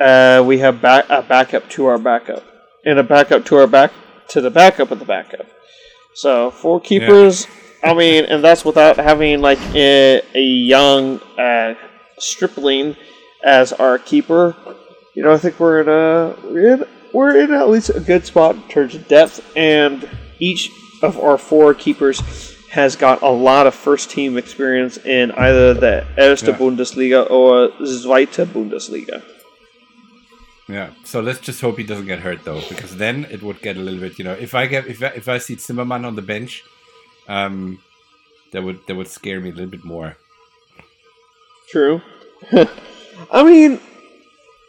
[0.00, 2.42] uh, we have back a backup to our backup,
[2.84, 3.92] and a backup to our back
[4.28, 5.46] to the backup of the backup.
[6.14, 7.46] So four keepers.
[7.82, 11.74] I mean, and that's without having like a, a young uh,
[12.18, 12.96] stripling
[13.44, 14.54] as our keeper.
[15.14, 18.26] You know, I think we're in a we're in, we're in at least a good
[18.26, 20.70] spot in terms of depth, and each
[21.02, 22.20] of our four keepers
[22.70, 26.58] has got a lot of first team experience in either the Erste Yeah.
[26.58, 29.22] Bundesliga or Zweite Bundesliga.
[30.70, 30.90] Yeah.
[31.04, 33.80] So let's just hope he doesn't get hurt though, because then it would get a
[33.80, 34.18] little bit.
[34.18, 36.62] You know, if I get if I, if I see Zimmermann on the bench,
[37.28, 37.78] um,
[38.52, 40.16] that would that would scare me a little bit more.
[41.70, 42.02] True.
[43.30, 43.80] I mean,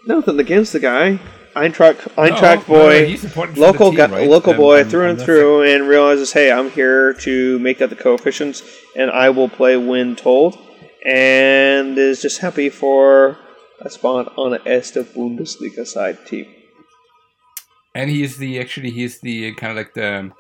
[0.08, 1.20] nothing against the guy.
[1.54, 4.30] Eintracht, Eintracht No, no, boy, important local the guy, right?
[4.30, 7.82] local Um, boy I'm- through I'm and through, and realizes, hey, I'm here to make
[7.82, 8.64] up the coefficients,
[8.96, 10.58] and I will play when told,
[11.06, 13.38] and is just happy for
[13.90, 16.48] spot on an Erste Bundesliga side team.
[17.94, 20.32] And he's the actually he's the kind of like the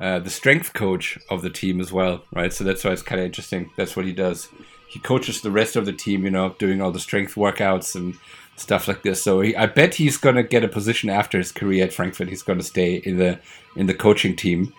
[0.00, 2.52] uh, the strength coach of the team as well, right?
[2.52, 3.70] So that's why it's kind of interesting.
[3.76, 4.48] That's what he does.
[4.88, 8.16] He coaches the rest of the team, you know, doing all the strength workouts and
[8.56, 9.22] stuff like this.
[9.22, 12.28] So he, I bet he's gonna get a position after his career at Frankfurt.
[12.28, 13.38] He's gonna stay in the
[13.76, 14.72] in the coaching team.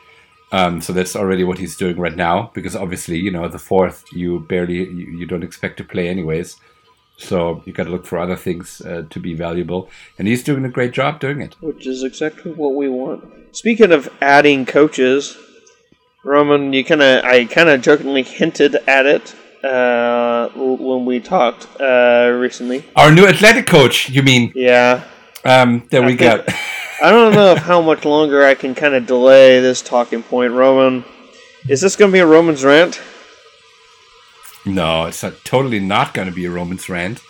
[0.52, 4.04] Um, so that's already what he's doing right now, because obviously, you know, the fourth
[4.12, 6.58] you barely you, you don't expect to play anyways.
[7.18, 10.66] So you got to look for other things uh, to be valuable, and he's doing
[10.66, 11.56] a great job doing it.
[11.62, 13.24] which is exactly what we want.
[13.56, 15.38] Speaking of adding coaches,
[16.24, 21.68] Roman, you kind of I kind of jokingly hinted at it uh, when we talked
[21.80, 22.86] uh, recently.
[22.96, 24.52] Our new athletic coach, you mean?
[24.56, 25.04] Yeah,
[25.46, 26.46] Um, there we I go.
[27.04, 31.04] I don't know how much longer I can kind of delay this talking point, Roman.
[31.68, 33.02] Is this going to be a Roman's rant?
[34.66, 37.22] No, it's not, totally not going to be a Romans rant.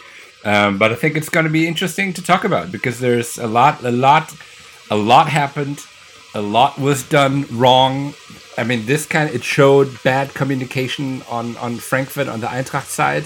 [0.43, 3.47] Um, but I think it's going to be interesting to talk about because there's a
[3.47, 4.33] lot, a lot,
[4.89, 5.85] a lot happened.
[6.33, 8.13] A lot was done wrong.
[8.57, 12.85] I mean, this kind of, it showed bad communication on on Frankfurt on the Eintracht
[12.85, 13.25] side,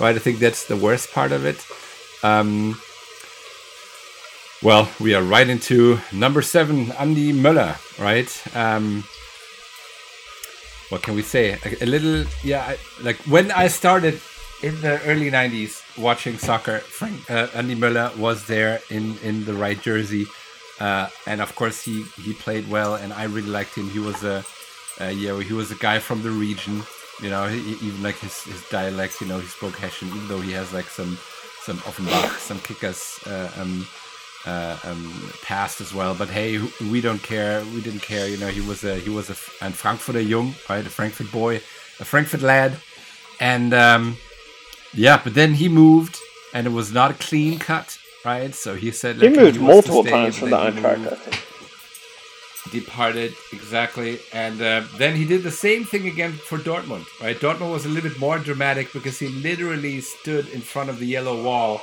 [0.00, 0.16] right?
[0.16, 1.64] I think that's the worst part of it.
[2.24, 2.80] Um,
[4.62, 8.56] well, we are right into number seven, Andy Möller, right?
[8.56, 9.04] Um,
[10.88, 11.58] what can we say?
[11.64, 12.62] A, a little, yeah.
[12.62, 14.20] I, like when I started
[14.62, 19.54] in the early '90s watching soccer, Frank uh, Andy Möller was there in in the
[19.54, 20.26] right jersey,
[20.80, 23.90] uh, and of course he he played well, and I really liked him.
[23.90, 24.44] He was a
[25.00, 26.82] uh, yeah, he was a guy from the region.
[27.22, 29.20] You know, he, even like his, his dialect.
[29.20, 31.18] You know, he spoke Hessian, even though he has like some
[31.62, 33.86] some Offenbach, some kickers uh, um,
[34.46, 36.14] uh, um, past as well.
[36.14, 36.58] But hey,
[36.90, 37.62] we don't care.
[37.74, 38.28] We didn't care.
[38.28, 40.86] You know, he was a he was a, ein Frankfurter Jung, right?
[40.86, 41.56] A Frankfurt boy,
[42.00, 42.76] a Frankfurt lad,
[43.40, 44.16] and um,
[44.94, 45.20] yeah.
[45.22, 46.16] But then he moved,
[46.54, 48.54] and it was not a clean cut, right?
[48.54, 51.42] So he said He moved to multiple stay, times from the Eintracht, I think.
[52.72, 57.70] departed exactly and uh, then he did the same thing again for dortmund right dortmund
[57.72, 61.42] was a little bit more dramatic because he literally stood in front of the yellow
[61.44, 61.80] wall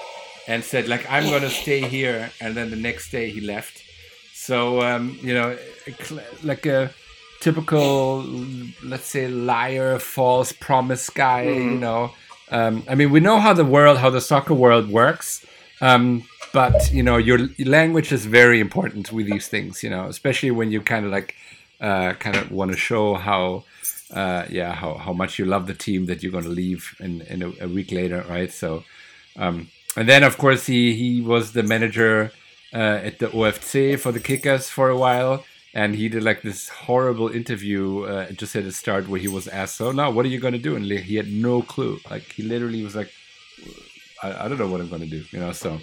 [0.48, 2.32] and said like i'm gonna stay here.
[2.42, 3.84] And then the next day he left.
[4.34, 5.58] So um, you know
[6.44, 6.92] like a
[7.40, 8.24] typical
[8.84, 12.12] let's say liar false promise guy you know.
[12.52, 15.46] Um, i mean we know how the world how the soccer world works.
[15.82, 20.52] Um, but you know your language is very important with these things you know especially
[20.52, 21.36] when you kind of like
[21.82, 23.64] uh, kind of want to show how
[24.14, 27.22] uh, yeah how, how much you love the team that you're going to leave in,
[27.22, 28.52] in a, a week later right?
[28.52, 28.84] So
[29.36, 32.32] um, and then of course he he was the manager
[32.74, 36.70] uh, at the OFC for the Kickers for a while and he did like this
[36.70, 40.30] horrible interview uh, just at the start where he was asked so now what are
[40.30, 43.12] you going to do and he had no clue like he literally was like
[44.22, 45.80] I, I don't know what I'm going to do you know so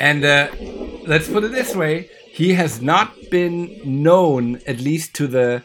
[0.00, 0.48] and uh,
[1.06, 5.62] let's put it this way: he has not been known, at least to the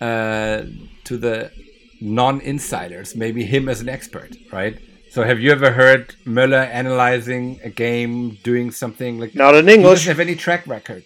[0.00, 0.62] uh,
[1.04, 1.50] to the
[2.00, 3.16] non-insiders.
[3.16, 4.78] Maybe him as an expert, right?
[5.14, 9.32] So, have you ever heard Möller analyzing a game, doing something like?
[9.32, 10.00] Not in English.
[10.00, 11.04] He doesn't have any track record.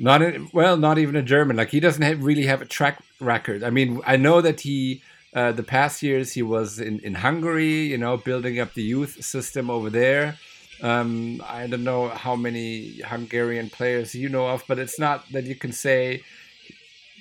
[0.00, 1.56] Not in, well, not even a German.
[1.56, 3.62] Like he doesn't have, really have a track record.
[3.62, 7.82] I mean, I know that he uh, the past years he was in in Hungary,
[7.92, 10.36] you know, building up the youth system over there.
[10.82, 15.44] Um, I don't know how many Hungarian players you know of, but it's not that
[15.44, 16.24] you can say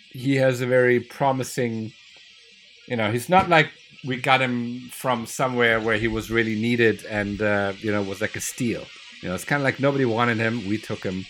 [0.09, 1.93] he has a very promising.
[2.87, 3.69] You know, he's not like
[4.05, 8.21] we got him from somewhere where he was really needed and uh, you know was
[8.21, 8.85] like a steal.
[9.21, 10.67] You know, it's kind of like nobody wanted him.
[10.67, 11.25] We took him.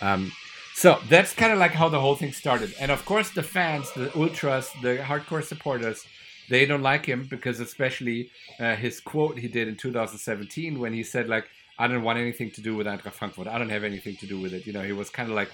[0.00, 0.32] Um,
[0.74, 2.74] so that's kind of like how the whole thing started.
[2.80, 6.06] And of course, the fans, the ultras, the hardcore supporters,
[6.48, 11.02] they don't like him because, especially uh, his quote he did in 2017 when he
[11.02, 13.46] said, like, I don't want anything to do with Eintracht Frankfurt.
[13.46, 14.66] I don't have anything to do with it.
[14.66, 15.52] You know, he was kind of like,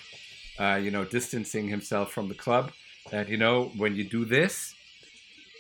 [0.59, 2.73] uh, you know, distancing himself from the club.
[3.11, 4.75] That you know, when you do this,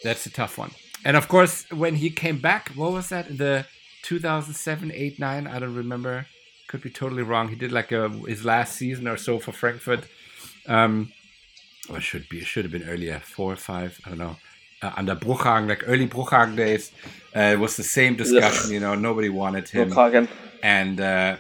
[0.03, 0.73] that's a tough one.
[1.05, 3.29] And of course, when he came back, what was that?
[3.29, 3.67] In the
[4.03, 5.47] 2007, 8, 9?
[5.47, 6.27] I don't remember.
[6.69, 7.49] Could be totally wrong.
[7.49, 10.05] He did like a, his last season or so for Frankfurt.
[10.67, 11.13] Um,
[11.89, 14.37] or should be, it should have been earlier, four or five, I don't know.
[14.83, 16.93] Uh, under Bruchhagen, like early Bruchhagen days,
[17.35, 18.73] uh, it was the same discussion.
[18.73, 19.91] You know, nobody wanted him.
[19.91, 20.29] Bruchhagen.
[20.63, 21.37] And uh,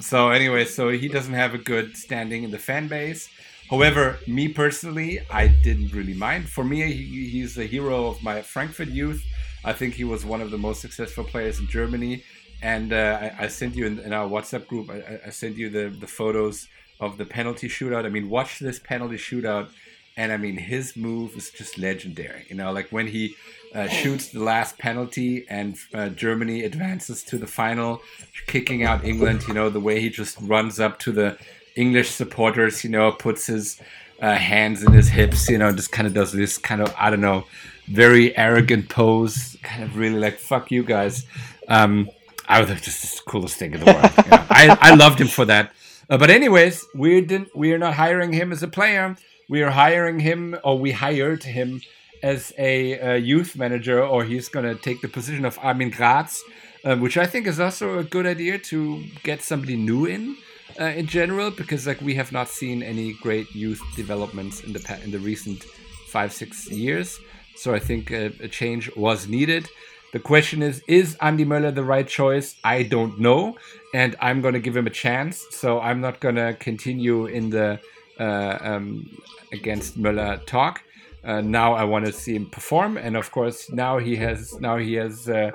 [0.00, 3.28] so, anyway, so he doesn't have a good standing in the fan base.
[3.70, 6.48] However, me personally, I didn't really mind.
[6.48, 9.24] For me, he, he's a hero of my Frankfurt youth.
[9.64, 12.22] I think he was one of the most successful players in Germany.
[12.62, 15.68] And uh, I, I, sent you in, in our WhatsApp group, I, I, sent you
[15.68, 16.68] the, the photos
[17.00, 18.06] of the penalty shootout.
[18.06, 19.68] I mean, watch this penalty shootout.
[20.16, 22.46] And I mean, his move is just legendary.
[22.48, 23.34] You know, like when he
[23.74, 28.00] uh, shoots the last penalty and uh, Germany advances to the final,
[28.46, 31.36] kicking out England, you know, the way he just runs up to the
[31.76, 33.80] English supporters, you know, puts his
[34.20, 37.10] uh, hands in his hips, you know, just kind of does this kind of, I
[37.10, 37.44] don't know,
[37.86, 41.26] very arrogant pose, kind of really like, fuck you guys.
[41.68, 42.10] Um,
[42.48, 44.10] I was just the coolest thing in the world.
[44.50, 45.72] I, I loved him for that.
[46.08, 49.16] Uh, but anyways, we didn't, we are not hiring him as a player.
[49.48, 51.82] We are hiring him, or we hired him
[52.22, 56.40] as a, a youth manager, or he's going to take the position of Armin Kraaz,
[56.84, 60.36] uh, which I think is also a good idea to get somebody new in
[60.80, 65.00] uh, in general because like we have not seen any great youth developments in the
[65.04, 65.64] in the recent
[66.08, 67.18] five six years.
[67.54, 69.68] So I think a, a change was needed.
[70.12, 72.56] The question is, is Andy Möller the right choice?
[72.64, 73.56] I don't know,
[73.92, 75.44] and I'm to give him a chance.
[75.50, 77.80] So I'm not to continue in the
[78.18, 79.10] uh, um,
[79.52, 80.82] against Möller talk.
[81.24, 84.76] Uh, now I want to see him perform, and of course now he has now
[84.76, 85.50] he has uh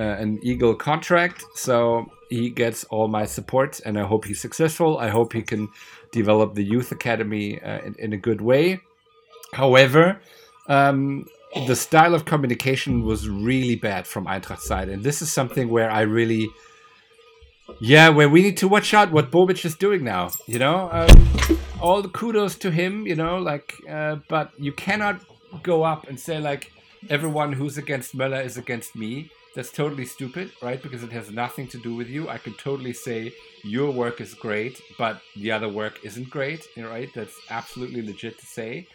[0.00, 1.44] an Eagle contract.
[1.54, 4.98] So he gets all my support, and I hope he's successful.
[4.98, 5.68] I hope he can
[6.12, 8.80] develop the youth academy uh, in, in, a good way.
[9.52, 10.20] However,
[10.66, 11.26] um,
[11.66, 15.90] the style of communication was really bad from Eintracht's side, and this is something where
[15.90, 16.48] I really,
[17.80, 20.30] yeah, where we need to watch out what Bobic is doing now.
[20.46, 23.06] You know, um, all the kudos to him.
[23.06, 25.20] You know, like, uh, but you cannot
[25.62, 26.72] go up and say like
[27.10, 30.82] everyone who's against Möller is against me that's totally stupid, right?
[30.82, 32.28] Because it has nothing to do with you.
[32.28, 37.10] I could totally say your work is great, but the other work isn't great, right?
[37.14, 38.86] That's absolutely legit to say.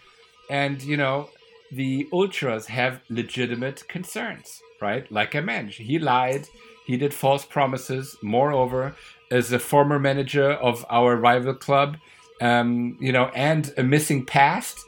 [0.49, 1.29] And, you know,
[1.71, 5.09] the ultras have legitimate concerns, right?
[5.11, 6.47] Like I mentioned, he lied,
[6.85, 8.15] he did false promises.
[8.21, 8.95] Moreover,
[9.29, 11.97] as a former manager of our rival club,
[12.41, 14.79] um, you know, and a missing past,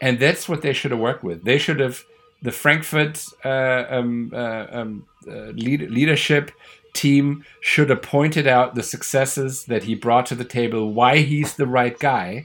[0.00, 1.44] and that's what they should have worked with.
[1.44, 2.04] They should have
[2.42, 6.50] the Frankfurt uh, um, uh, um, uh, lead, leadership
[6.92, 11.54] team should have pointed out the successes that he brought to the table, why he's
[11.54, 12.44] the right guy,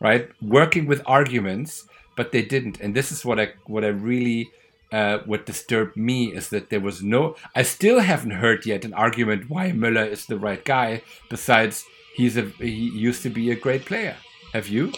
[0.00, 0.28] right?
[0.42, 2.80] Working with arguments, but they didn't.
[2.80, 4.50] And this is what I what I really
[4.90, 7.36] uh, what disturbed me is that there was no.
[7.54, 11.02] I still haven't heard yet an argument why Möller is the right guy.
[11.28, 14.16] Besides, he's a he used to be a great player.
[14.52, 14.92] Have you?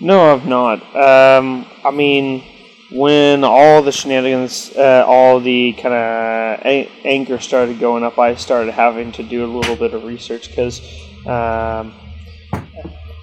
[0.00, 0.82] No, I've not.
[0.94, 2.44] Um, I mean
[2.90, 8.34] when all the shenanigans, uh, all the kind of a- anger started going up, I
[8.34, 10.80] started having to do a little bit of research because
[11.26, 11.94] um,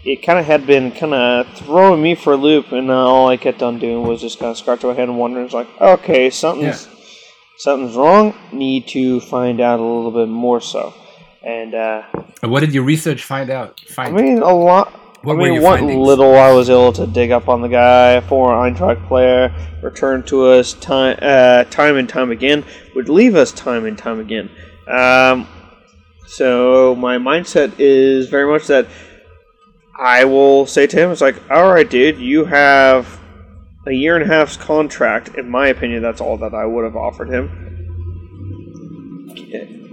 [0.03, 3.37] it kind of had been kind of throwing me for a loop, and all I
[3.37, 6.85] kept on doing was just kind of scratching my head and wondering, like, okay, something's
[6.85, 6.93] yeah.
[7.57, 8.35] something's wrong.
[8.51, 10.61] Need to find out a little bit more.
[10.61, 10.93] So,
[11.41, 12.03] and uh,
[12.41, 13.79] what did your research find out?
[13.79, 14.93] Find I mean, a lot
[15.25, 16.07] what I mean, what findings?
[16.07, 20.45] little I was able to dig up on the guy, former Eintracht player, returned to
[20.45, 22.63] us time, uh, time and time again,
[22.95, 24.49] would leave us time and time again.
[24.87, 25.47] Um,
[26.27, 28.87] so my mindset is very much that
[29.99, 33.19] I will say to him, "It's like, all right, dude, you have
[33.87, 35.35] a year and a half's contract.
[35.35, 37.49] In my opinion, that's all that I would have offered him.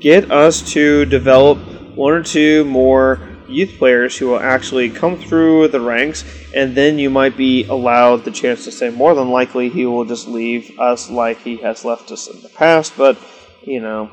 [0.01, 1.59] Get us to develop
[1.95, 6.24] one or two more." Youth players who will actually come through the ranks,
[6.55, 10.05] and then you might be allowed the chance to say more than likely he will
[10.05, 12.96] just leave us like he has left us in the past.
[12.96, 13.18] But,
[13.62, 14.11] you know,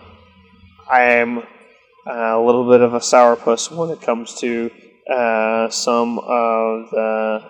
[0.90, 1.44] I am
[2.06, 4.72] a little bit of a sourpuss when it comes to
[5.10, 7.44] uh, some of the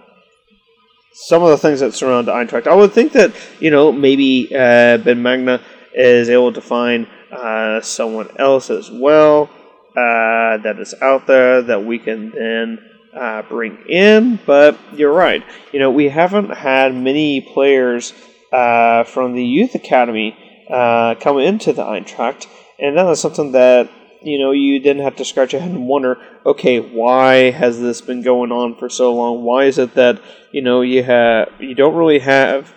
[1.12, 2.68] some of the things that surround Eintracht.
[2.68, 5.62] I would think that you know maybe uh, Ben Manga
[5.94, 9.50] is able to find uh, someone else as well
[9.96, 12.80] uh, that is out there that we can then
[13.14, 14.40] uh, bring in.
[14.46, 15.44] But you're right.
[15.72, 18.14] You know, we haven't had many players
[18.52, 20.36] uh, from the youth academy
[20.70, 23.90] uh, come into the Eintracht, and that is something that
[24.22, 28.02] you know, you then have to scratch your head and wonder, okay, why has this
[28.02, 29.44] been going on for so long?
[29.44, 30.22] Why is it that
[30.52, 32.74] you know you have you don't really have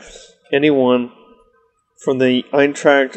[0.52, 1.10] anyone
[1.98, 3.16] from the Eintracht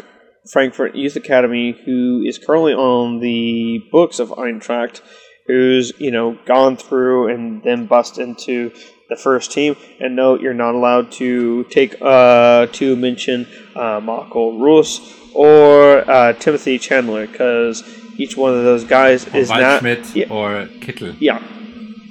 [0.50, 5.00] Frankfurt Youth Academy who is currently on the books of Eintracht,
[5.46, 8.72] who's you know gone through and then bust into
[9.08, 9.76] the first team.
[10.00, 15.00] And no, you're not allowed to take uh, to mention uh, Michael Russ
[15.34, 17.82] or uh, Timothy Chandler because
[18.16, 19.82] each one of those guys Or is not
[20.16, 21.16] yeah, or Kittel.
[21.20, 21.42] yeah,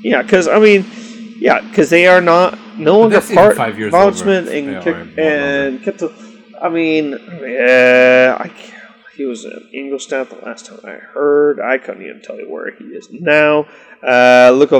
[0.03, 0.21] yeah.
[0.21, 0.85] Because I mean,
[1.39, 3.57] yeah, because they are not no longer part.
[3.57, 6.24] five years Waldschmidt and Yeah, Kik- or more and Kittel.
[6.65, 7.11] I mean,
[7.43, 8.49] yeah, I
[9.15, 11.59] he was in Ingolstadt the last time I heard.
[11.59, 13.67] I couldn't even tell you where he is now.
[14.01, 14.79] Uh, Luka.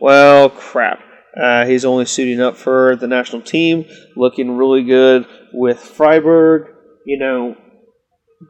[0.00, 1.00] Well, crap.
[1.38, 3.84] Uh, he's only suiting up for the national team,
[4.16, 6.74] looking really good with Freiburg.
[7.04, 7.56] You know,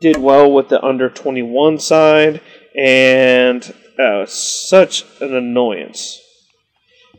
[0.01, 2.40] did well with the under 21 side,
[2.78, 6.20] and uh, such an annoyance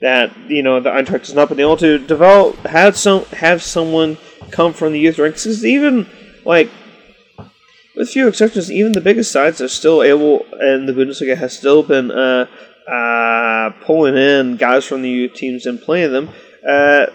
[0.01, 4.17] that you know the Eintracht has not been able to develop have some have someone
[4.51, 5.45] come from the youth ranks.
[5.45, 6.07] 'Cause even
[6.45, 6.69] like
[7.95, 11.81] with few exceptions, even the biggest sides are still able, and the Bundesliga has still
[11.81, 12.45] been uh,
[12.87, 16.29] uh, pulling in guys from the youth teams and playing them.
[16.67, 17.07] Uh,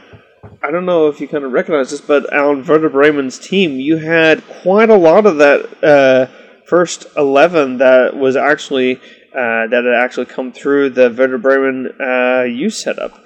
[0.60, 3.96] I don't know if you kind of recognize this, but on Werder Bremen's team, you
[3.98, 6.26] had quite a lot of that uh,
[6.66, 9.00] first eleven that was actually
[9.34, 13.18] uh, that had actually come through the Werder Bremen uh, youth setup.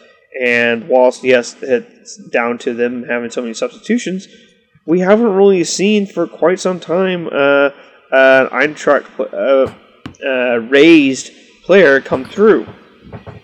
[0.42, 4.28] And whilst yes, it's down to them having so many substitutions,
[4.84, 7.70] we haven't really seen for quite some time uh,
[8.12, 9.72] an Eintracht uh,
[10.24, 11.32] uh, raised
[11.64, 12.66] player come through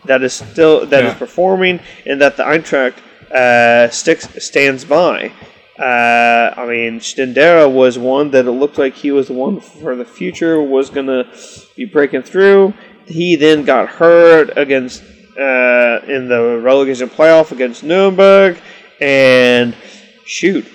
[0.04, 1.18] that is still that is Yeah.
[1.18, 2.94] performing and that the Eintracht
[3.32, 5.32] uh, sticks stands by.
[5.82, 9.96] Uh, I mean, Stendera was one that it looked like he was the one for
[9.96, 11.26] the future was going to
[11.74, 12.72] be breaking through.
[13.06, 15.02] He then got hurt against
[15.36, 18.58] uh, in the relegation playoff against Nuremberg,
[19.00, 19.74] and
[20.24, 20.70] shoot,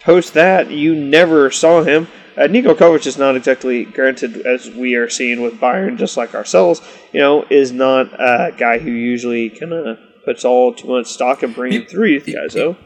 [0.00, 2.08] post that you never saw him.
[2.36, 6.34] Uh, Niko Kovac is not exactly granted, as we are seeing with Bayern, just like
[6.34, 6.82] ourselves.
[7.12, 11.44] You know, is not a guy who usually kind of puts all too much stock
[11.44, 12.54] in bringing through youth guys.
[12.54, 12.76] Though,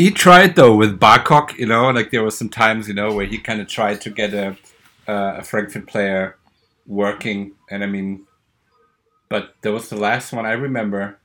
[0.00, 3.26] He tried though with Barkok, you know, like there was some times, you know, where
[3.26, 4.56] he kind of tried to get a
[5.06, 6.38] uh, a Frankfurt player
[6.86, 8.26] working, and I mean,
[9.28, 11.18] but that was the last one I remember.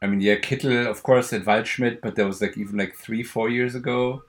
[0.00, 3.22] I mean, yeah, Kittel, of course, at Waldschmidt, but that was like even like three,
[3.22, 4.22] four years ago.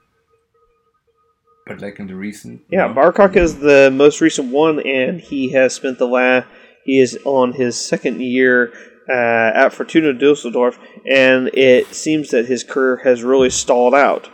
[1.66, 2.94] But like in the recent, yeah, know?
[2.94, 6.46] Barkok is the most recent one, and he has spent the last.
[6.84, 8.74] He is on his second year
[9.10, 14.30] uh, at Fortuna Dusseldorf, and it seems that his career has really stalled out.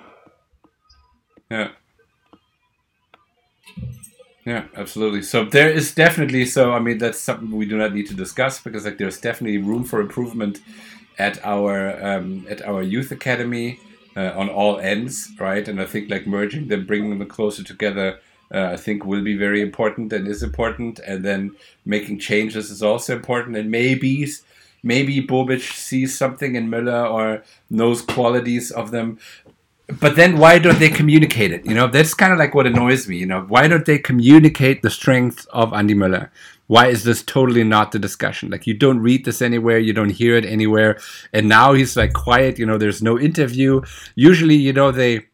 [1.49, 1.69] Yeah.
[4.45, 5.21] Yeah, absolutely.
[5.21, 8.59] So there is definitely so I mean that's something we do not need to discuss
[8.59, 10.59] because like there's definitely room for improvement
[11.17, 13.79] at our um, at our youth academy
[14.15, 15.67] uh, on all ends, right?
[15.67, 18.19] And I think like merging them, bringing them closer together,
[18.53, 20.99] uh, I think will be very important and is important.
[20.99, 21.55] And then
[21.85, 23.57] making changes is also important.
[23.57, 24.27] And maybe
[24.83, 29.17] maybe Bobic sees something in Möller or knows qualities of them
[29.99, 31.65] but then why don't they communicate it?
[31.65, 33.17] You know, that's kind of like what annoys me.
[33.17, 36.29] You know, why don't they communicate the strength of Andy Möller?
[36.67, 38.49] Why is this totally not the discussion?
[38.49, 40.99] Like, you don't read this anywhere, you don't hear it anywhere,
[41.33, 42.57] and now he's like quiet.
[42.57, 43.81] You know, there's no interview.
[44.15, 45.25] Usually, you know, they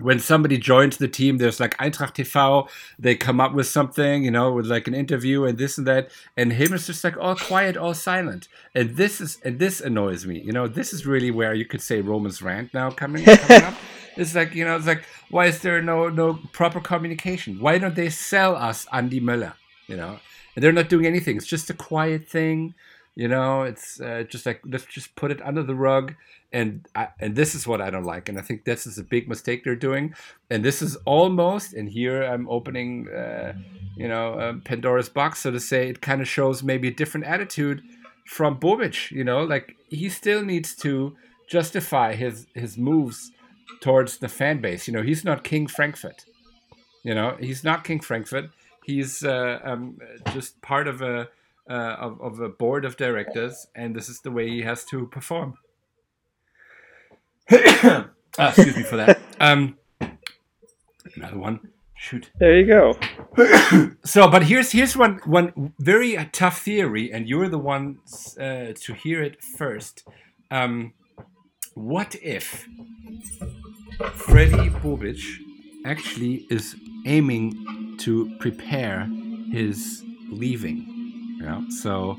[0.00, 2.68] when somebody joins the team, there's like Eintracht TV,
[2.98, 6.10] they come up with something, you know, with like an interview and this and that,
[6.36, 8.46] and him is just like all quiet, all silent,
[8.76, 10.38] and this is and this annoys me.
[10.38, 13.74] You know, this is really where you could say Roman's rant now coming, coming up.
[14.16, 17.58] It's like you know, it's like why is there no no proper communication?
[17.58, 19.54] Why don't they sell us Andy Möller?
[19.88, 20.20] You know,
[20.54, 21.36] and they're not doing anything.
[21.36, 22.74] It's just a quiet thing.
[23.16, 26.14] You know, it's uh, just like let's just put it under the rug
[26.52, 29.04] and I, and this is what I don't like, and I think this is a
[29.04, 30.14] big mistake they're doing.
[30.50, 33.52] And this is almost, and here I'm opening, uh,
[33.96, 35.88] you know, um, Pandora's box, so to say.
[35.88, 37.82] It kind of shows maybe a different attitude
[38.26, 39.10] from Bobic.
[39.10, 41.16] You know, like he still needs to
[41.48, 43.30] justify his his moves
[43.80, 44.88] towards the fan base.
[44.88, 46.24] You know, he's not King Frankfurt.
[47.04, 48.50] You know, he's not King Frankfurt.
[48.84, 49.98] He's uh, um,
[50.32, 51.28] just part of a
[51.68, 55.06] uh, of, of a board of directors, and this is the way he has to
[55.08, 55.58] perform.
[57.52, 59.20] ah, excuse me for that.
[59.40, 59.76] Um,
[61.16, 61.60] another one.
[61.94, 62.30] Shoot.
[62.38, 62.98] There you go.
[64.04, 67.98] So, but here's here's one one very uh, tough theory, and you're the one
[68.40, 70.06] uh, to hear it first.
[70.50, 70.94] Um,
[71.74, 72.66] what if
[74.14, 75.20] Freddy Bobic
[75.84, 76.76] actually is
[77.06, 79.08] aiming to prepare
[79.50, 80.86] his leaving.
[81.38, 82.16] You know, so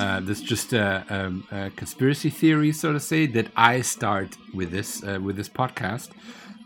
[0.00, 1.04] uh, this just a,
[1.52, 6.08] a, conspiracy theory, so to say, that I start with this uh, with this podcast.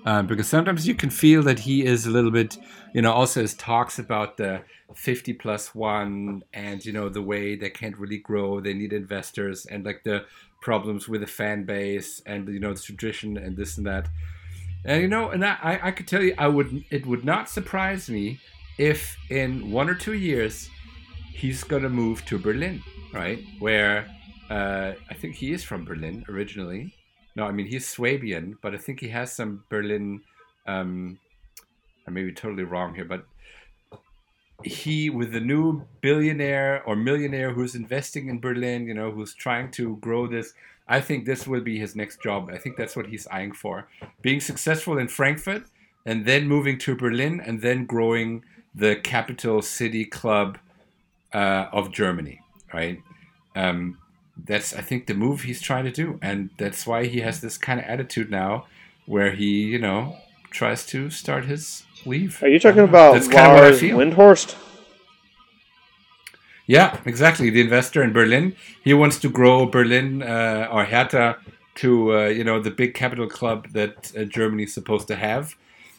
[0.06, 2.58] Uh, because sometimes you can feel that he is a little bit,
[2.94, 4.62] you know, also his talks about the
[4.94, 9.66] 50 plus one and, you know, the way they can't really grow, they need investors,
[9.66, 10.26] and like the
[10.60, 14.08] problems with the fan base and, you know, the tradition and this and that.
[14.84, 18.08] And, you know, and I, I could tell you, I would, it would not surprise
[18.08, 18.38] me
[18.78, 20.68] if in one or two years
[21.32, 22.82] he's going to move to Berlin,
[23.14, 23.42] right?
[23.58, 24.06] Where
[24.50, 26.94] uh, I think he is from Berlin originally
[27.36, 30.22] no, I mean he's Swabian, but I think he has some Berlin.
[30.66, 31.18] Um,
[32.06, 33.24] I may be totally wrong here, but
[34.62, 39.70] he with the new billionaire or millionaire who's investing in Berlin, you know, who's trying
[39.72, 40.54] to grow this.
[40.86, 42.50] I think this will be his next job.
[42.52, 43.88] I think that's what he's eyeing for.
[44.22, 45.64] Being successful in Frankfurt
[46.04, 48.44] and then moving to Berlin and then growing
[48.74, 50.58] the capital city club
[51.32, 52.40] uh, of Germany,
[52.74, 53.00] right?
[53.54, 53.98] Um,
[54.36, 57.56] that's I think the move he's trying to do, and that's why he has this
[57.56, 58.66] kind of attitude now,
[59.06, 60.16] where he you know
[60.50, 62.42] tries to start his leave.
[62.42, 64.56] Are you talking about that's kind Lars of Windhorst?
[66.66, 67.50] Yeah, exactly.
[67.50, 68.56] The investor in Berlin.
[68.82, 71.36] He wants to grow Berlin uh, or Hertha
[71.76, 75.54] to uh, you know the big capital club that uh, Germany is supposed to have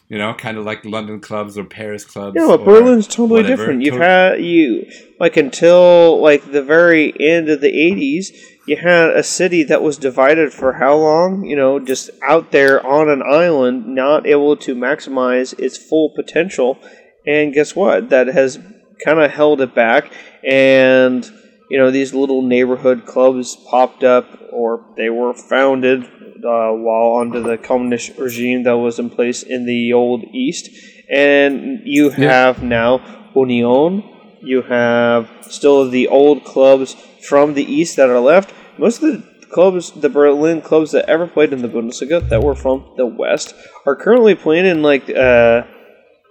[0.08, 2.36] you know, kind of like London clubs or Paris clubs.
[2.38, 3.62] Yeah, but Berlin's totally whatever.
[3.62, 3.82] different.
[3.82, 4.86] You've had you
[5.18, 8.28] like until like the very end of the '80s,
[8.66, 11.44] you had a city that was divided for how long?
[11.44, 16.78] You know, just out there on an island, not able to maximize its full potential.
[17.26, 18.10] And guess what?
[18.10, 18.58] That has
[19.04, 20.12] kind of held it back.
[20.44, 21.24] And
[21.68, 27.40] you know, these little neighborhood clubs popped up, or they were founded uh, while under
[27.40, 30.70] the communist regime that was in place in the old East.
[31.08, 32.68] And you have yeah.
[32.68, 34.02] now Union,
[34.40, 38.52] you have still the old clubs from the East that are left.
[38.78, 42.54] Most of the clubs, the Berlin clubs that ever played in the Bundesliga that were
[42.54, 43.54] from the West,
[43.84, 45.62] are currently playing in like uh,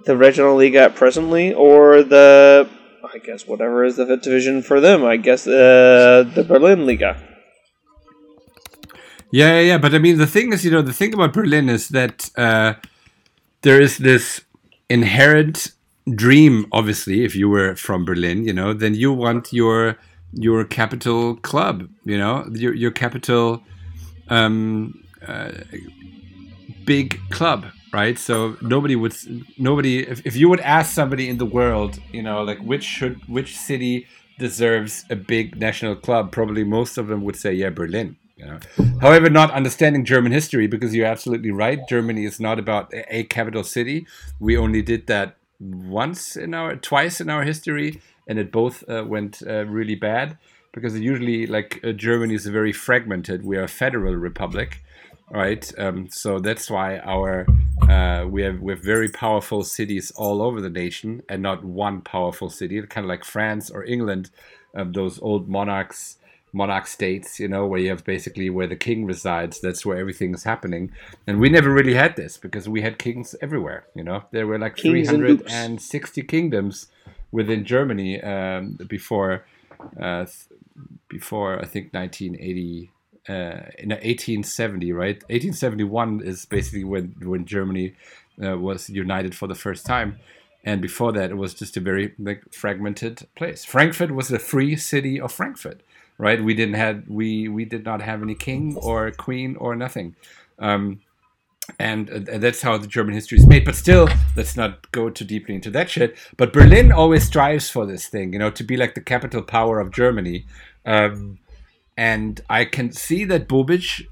[0.05, 2.69] the regional league at presently, or the
[3.14, 5.03] I guess whatever is the fifth division for them.
[5.03, 7.18] I guess uh, the Berlin Liga.
[9.32, 9.78] Yeah, yeah, yeah.
[9.78, 12.74] But I mean, the thing is, you know, the thing about Berlin is that uh,
[13.62, 14.41] there is this
[14.89, 15.72] inherent
[16.14, 16.68] dream.
[16.72, 19.97] Obviously, if you were from Berlin, you know, then you want your
[20.34, 21.89] your capital club.
[22.06, 23.62] You know, your your capital
[24.30, 25.51] um, uh,
[26.86, 28.17] big club, right?
[28.17, 29.15] So nobody would
[29.57, 33.27] nobody if, if you would ask somebody in the world, you know, like which should
[33.27, 34.07] which city
[34.38, 38.59] deserves a big national club, probably most of them would say, yeah, Berlin you know.
[39.01, 41.79] However, not understanding German history, because you're absolutely right.
[41.88, 44.05] Germany is not about a capital city.
[44.39, 49.03] We only did that once in our, twice in our history, and it both uh,
[49.07, 50.38] went uh, really bad.
[50.73, 53.45] Because usually, like uh, Germany is very fragmented.
[53.45, 54.83] We are a federal republic,
[55.30, 55.71] right?
[55.78, 57.45] Um, so that's why our
[57.89, 62.01] uh, we have we have very powerful cities all over the nation, and not one
[62.01, 62.82] powerful city.
[62.84, 64.30] Kind of like France or England,
[64.76, 66.17] um, those old monarchs
[66.55, 69.59] monarch states, you know, where you have basically where the king resides.
[69.59, 70.91] That's where everything is happening.
[71.28, 73.86] And we never really had this because we had kings everywhere.
[73.93, 76.88] You know, there were like kings 360 kingdoms
[77.32, 79.45] within Germany um, before,
[80.01, 80.26] uh,
[81.09, 82.91] before I think 1980.
[83.28, 85.15] Uh, in 1870, right?
[85.30, 87.95] 1871 is basically when when Germany
[88.43, 90.19] uh, was united for the first time,
[90.63, 93.65] and before that, it was just a very like fragmented place.
[93.65, 95.82] Frankfurt was the free city of Frankfurt
[96.17, 96.43] right?
[96.43, 100.15] We didn't have we we did not have any king or queen or nothing.
[100.59, 101.01] Um,
[101.80, 103.65] and that's how the German history is made.
[103.65, 106.15] But still, let's not go too deeply into that shit.
[106.38, 109.80] But Berlin always strives for this thing, you know, to be like the capital power
[109.80, 110.45] of Germany.
[110.86, 111.39] Um,
[111.98, 114.06] and I can see that Bobic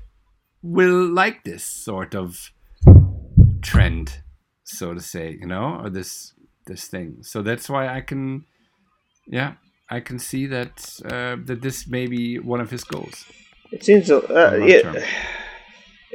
[0.61, 2.51] will like this sort of
[3.61, 4.21] trend,
[4.63, 6.33] so to say, you know, or this
[6.65, 7.17] this thing.
[7.21, 8.45] So that's why I can,
[9.27, 9.53] yeah,
[9.89, 13.25] I can see that uh, that this may be one of his goals.
[13.71, 15.03] It seems uh, it,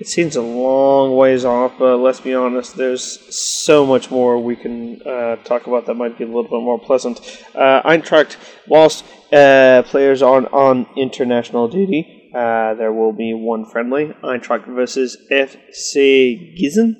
[0.00, 2.76] it seems a long ways off, but let's be honest.
[2.76, 6.52] There's so much more we can uh, talk about that might be a little bit
[6.52, 7.18] more pleasant.
[7.52, 8.36] Uh, Eintracht,
[8.68, 14.66] whilst uh, players are on, on international duty, uh, there will be one friendly Eintracht
[14.66, 16.94] versus FC Gießen.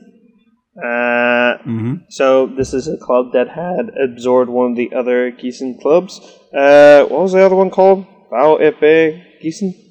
[0.76, 1.94] Uh, mm-hmm.
[2.08, 6.18] So this is a club that had absorbed one of the other Gießen clubs.
[6.52, 8.06] Uh, what was the other one called?
[8.32, 9.87] Epe Gießen?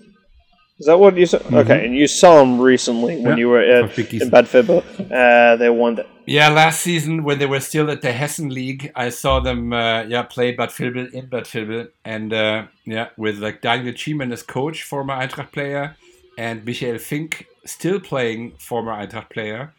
[0.80, 1.40] Is that what you saw?
[1.52, 4.24] Okay, and you saw them recently when Yeah, you were at, for Big East.
[4.26, 4.84] in Bad Vilbel.
[5.12, 6.08] Uh, they won that.
[6.28, 10.04] Yeah, last season when they were still at the Hessen League, I saw them uh,
[10.04, 14.44] yeah play Bad Vilbel in Bad Vilbel, and uh, yeah with like Daniyel Cimen as
[14.44, 15.96] coach, former Eintracht player,
[16.38, 19.74] and Michael Fink still playing, former Eintracht player.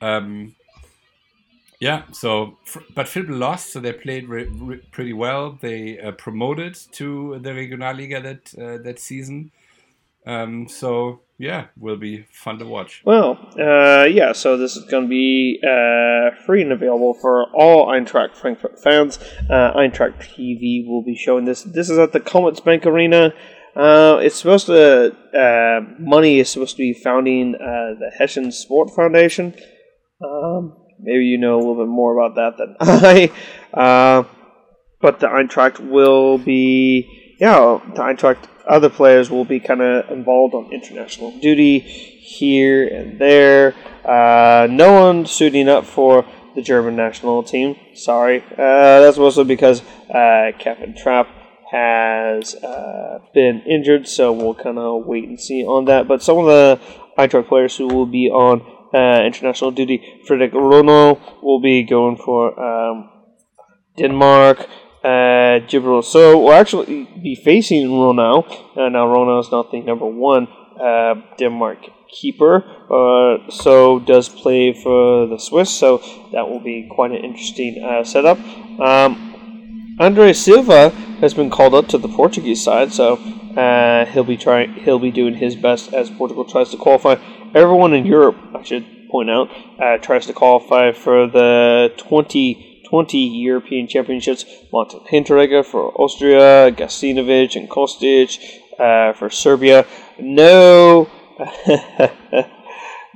[0.00, 0.54] Um,
[1.80, 5.58] yeah, so fr- Bad Vilbel lost, so they played re- re- pretty well.
[5.60, 9.50] They uh, promoted to the Regionalliga that uh, that season.
[10.26, 13.02] Um, so yeah, will be fun to watch.
[13.04, 17.88] Well, uh, yeah, so this is going to be uh, free and available for all
[17.88, 19.18] Eintracht Frankfurt fans.
[19.50, 21.62] Uh, Eintracht TV will be showing this.
[21.62, 23.34] This is at the Commerzbank Arena.
[23.74, 28.90] Uh, it's supposed to, uh, money is supposed to be founding uh, the Hessian Sport
[28.90, 29.52] Foundation.
[30.24, 34.24] Um, maybe you know a little bit more about that than I.
[35.00, 40.54] But the Eintracht will be, yeah, the Eintracht other players will be kind of involved
[40.54, 43.74] on international duty here and there.
[44.04, 47.76] Uh, no one suiting up for the German national team.
[47.94, 51.28] Sorry, uh, that's mostly because uh, Captain Trapp
[51.70, 56.06] has uh, been injured, so we'll kind of wait and see on that.
[56.06, 56.80] But some of the
[57.18, 58.62] Eintracht players who will be on
[58.94, 63.10] uh, international duty, Frederik Rønnow will be going for um,
[63.96, 64.68] Denmark.
[65.04, 66.08] Uh, Gibraltar.
[66.08, 68.50] So we'll actually be facing Rønnow.
[68.74, 70.48] Uh, now Rønnow is not the number one
[70.80, 71.78] uh, Denmark
[72.08, 75.70] keeper, uh, so does play for the Swiss.
[75.70, 75.98] So
[76.32, 78.38] that will be quite an interesting uh, setup.
[78.80, 80.90] Um, Andre Silva
[81.20, 83.16] has been called up to the Portuguese side, so
[83.56, 84.72] uh, he'll be trying.
[84.74, 87.16] He'll be doing his best as Portugal tries to qualify.
[87.54, 91.92] Everyone in Europe, I should point out, uh, tries to qualify for the
[92.94, 94.44] 2020 European Championships.
[94.72, 98.38] Martin Hinteregger for Austria, Gaćinović and Kostic
[98.78, 99.84] uh, for Serbia.
[100.18, 101.08] No.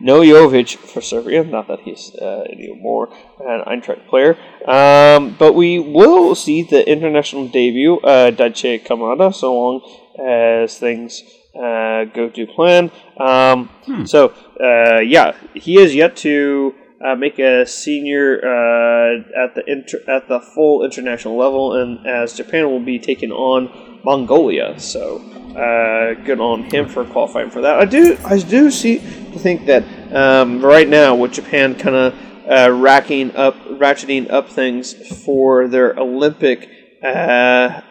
[0.01, 3.09] No Jovic for Serbia, not that he's uh, anymore
[3.41, 4.37] an Eintracht player.
[4.65, 9.81] Um, but we will see the international debut, uh, Daichi Kamada, so long
[10.25, 12.93] as things uh, go to plan.
[13.19, 13.71] Um,
[14.07, 16.75] So, uh, yeah, he is yet to
[17.05, 22.35] uh, make a senior uh, at the inter- at the full international level, and as
[22.35, 25.19] Japan will be taking on Mongolia, so
[25.57, 27.79] uh, good on him for qualifying for that.
[27.79, 29.85] I do I do see think that
[30.15, 32.15] um, right now with Japan kind of
[32.49, 34.93] uh, racking up ratcheting up things
[35.25, 36.69] for their Olympic.
[37.03, 37.83] Uh,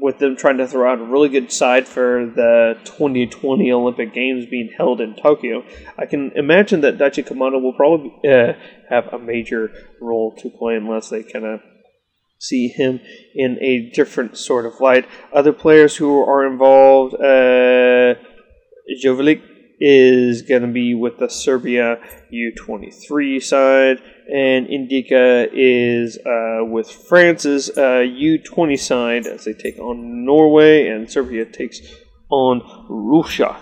[0.00, 4.46] with them trying to throw out a really good side for the 2020 Olympic Games
[4.46, 5.64] being held in Tokyo,
[5.98, 8.54] I can imagine that Daichi Kamada will probably uh,
[8.88, 11.60] have a major role to play unless they kind of
[12.38, 13.00] see him
[13.34, 15.06] in a different sort of light.
[15.32, 18.14] Other players who are involved, uh,
[19.02, 19.53] Joveljic
[19.86, 21.98] is going to be with the Serbia
[22.32, 23.98] U23 side,
[24.32, 31.10] and N'Dicka is uh, with France's uh, U20 side as they take on Norway, and
[31.10, 31.82] Serbia takes
[32.30, 33.56] on Russia.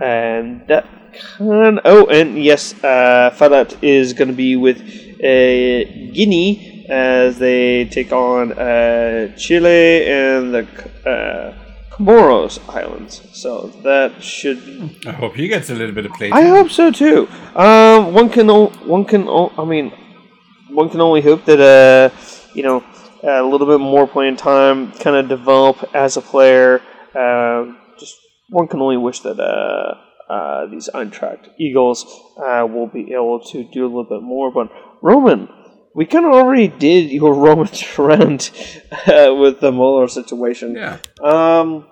[0.00, 6.86] And that kind oh, and yes, uh, Fadat is going to be with uh, Guinea
[6.88, 10.66] as they take on uh, Chile and the
[11.04, 11.65] uh,
[11.96, 13.22] Comoros Islands.
[13.32, 14.60] So that should
[15.06, 16.30] I hope he gets a little bit of play.
[16.30, 17.28] I hope so too.
[17.54, 19.92] Um, one can o- one can o- I mean,
[20.70, 22.10] one can only hope that uh,
[22.54, 22.84] you know,
[23.22, 26.82] a little bit more playing time, kind of develop as a player.
[27.14, 28.16] Uh, just
[28.50, 29.94] one can only wish that uh,
[30.32, 32.04] uh, these Eintracht Eagles
[32.38, 34.50] uh, will be able to do a little bit more.
[34.52, 34.68] But
[35.02, 35.48] Roman,
[35.96, 37.68] we kind of already did your Roman
[37.98, 38.50] around
[39.06, 40.76] uh, with the Muller situation.
[40.76, 40.98] Yeah.
[41.24, 41.86] Um,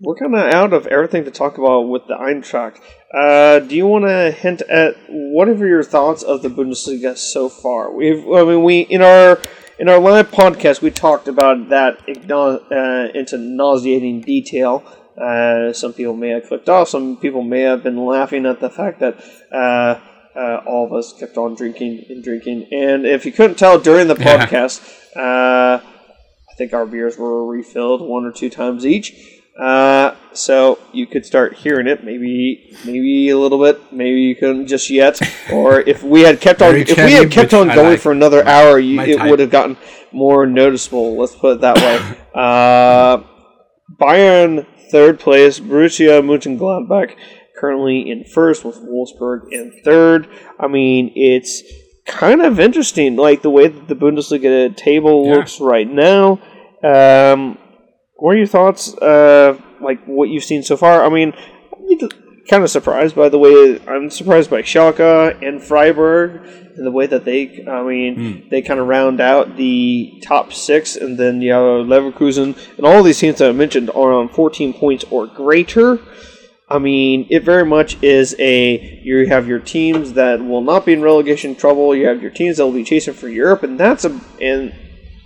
[0.00, 2.80] we're kind of out of everything to talk about with the Eintracht.
[3.12, 7.92] Uh, do you want to hint at whatever your thoughts of the Bundesliga so far?
[7.94, 9.38] We've, I mean, we in our
[9.78, 14.82] in our live podcast we talked about that igno- uh, into nauseating detail.
[15.20, 16.88] Uh, some people may have clicked off.
[16.88, 19.22] Some people may have been laughing at the fact that.
[20.36, 24.08] Uh, all of us kept on drinking and drinking, and if you couldn't tell during
[24.08, 24.82] the podcast,
[25.16, 29.12] uh, I think our beers were refilled one or two times each.
[29.58, 33.92] Uh, so you could start hearing it, maybe, maybe a little bit.
[33.92, 35.20] Maybe you couldn't just yet.
[35.52, 38.00] Or if we had kept on, if we had kept on going like.
[38.00, 39.30] for another hour, you, it type.
[39.30, 39.76] would have gotten
[40.10, 41.16] more noticeable.
[41.16, 42.16] Let's put it that way.
[42.34, 43.22] uh,
[44.00, 47.14] Bayern third place, Borussia Mönchengladbach
[47.64, 50.28] currently in first with Wolfsburg in third.
[50.60, 51.62] I mean, it's
[52.06, 55.34] kind of interesting, like the way that the Bundesliga table Yeah.
[55.36, 56.38] looks right now.
[56.82, 57.56] Um,
[58.16, 58.94] what are your thoughts?
[58.98, 61.04] Uh, like what you've seen so far?
[61.04, 61.32] I mean,
[62.50, 66.42] kind of surprised by the way I'm surprised by Schalke and Freiburg
[66.76, 68.48] and the way that they I mean Hmm.
[68.50, 73.02] they kind of round out the top six and then you have Leverkusen and all
[73.02, 75.98] these teams that I mentioned are on 14 points or greater.
[76.68, 80.94] I mean, it very much is a you have your teams that will not be
[80.94, 81.94] in relegation trouble.
[81.94, 84.74] You have your teams that will be chasing for Europe, and that's a and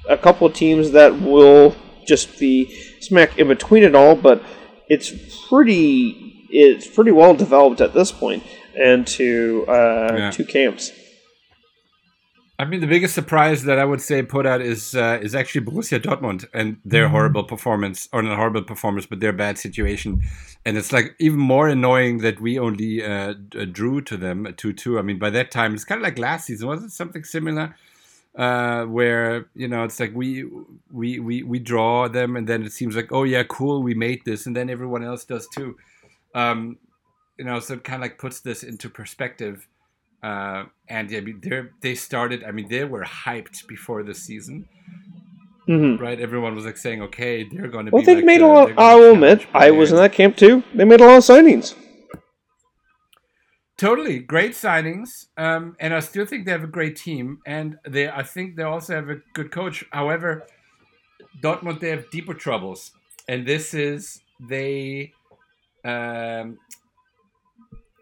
[0.09, 1.77] a couple of teams that will
[2.07, 4.17] just be smack in between it all.
[4.17, 4.43] But
[4.89, 5.13] it's
[5.49, 8.43] pretty it's pretty well developed at this point
[8.75, 10.31] into uh, Yeah.
[10.31, 10.93] two camps.
[12.61, 15.65] I mean, the biggest surprise that I would say put out is uh, is actually
[15.65, 20.23] Borussia Dortmund and their horrible performance, or not horrible performance, but their bad situation.
[20.65, 24.73] And it's like even more annoying that we only uh, d- drew to them two
[24.73, 24.99] two.
[24.99, 26.67] I mean, by that time, it's kind of like last season.
[26.67, 27.77] Was it something similar?
[28.35, 30.45] Uh, where you know it's like we
[30.91, 34.25] we we we draw them, and then it seems like oh yeah, cool, we made
[34.25, 35.77] this, and then everyone else does too.
[36.35, 36.79] Um,
[37.39, 39.69] you know, so it kind of like puts this into perspective.
[40.23, 42.43] Uh, and yeah, they they started.
[42.45, 44.67] I mean, they were hyped before the season,
[45.67, 46.19] hmm right?
[46.21, 47.95] Everyone was like saying, "Okay, they're going to be.
[47.95, 48.73] Well, be." they like made the- a lot.
[48.79, 50.65] I will admit, I was in that camp too.
[50.75, 51.75] They made a lot of signings.
[53.77, 58.09] Totally great signings, um, and I still think they have a great team, and they
[58.09, 59.85] I think they also have a good coach.
[59.93, 60.49] However,
[61.41, 62.91] Dortmund they have deeper troubles,
[63.29, 65.13] and this is they
[65.85, 66.59] um,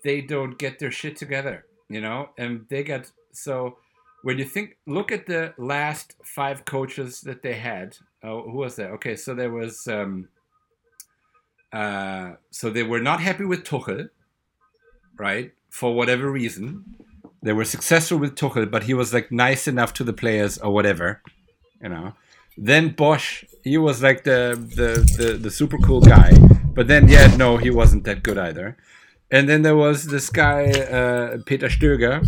[0.02, 3.78] they don't get their shit together, you know, and they got so
[4.22, 7.96] when you think look at the last five coaches that they had.
[8.22, 8.90] Oh, who was that?
[8.90, 10.28] Okay, so there was um,
[11.72, 14.08] uh, so they were not happy with Tuchel
[15.18, 15.52] right?
[15.70, 16.84] For whatever reason,
[17.42, 20.72] they were successful with Tuchel, but he was like nice enough to the players or
[20.72, 21.22] whatever,
[21.82, 22.14] you know.
[22.56, 26.32] Then Bosz, he was like the the the, the super cool guy,
[26.74, 28.76] but then yeah, no, he wasn't that good either.
[29.30, 32.26] And then there was this guy uh, Peter Stöger.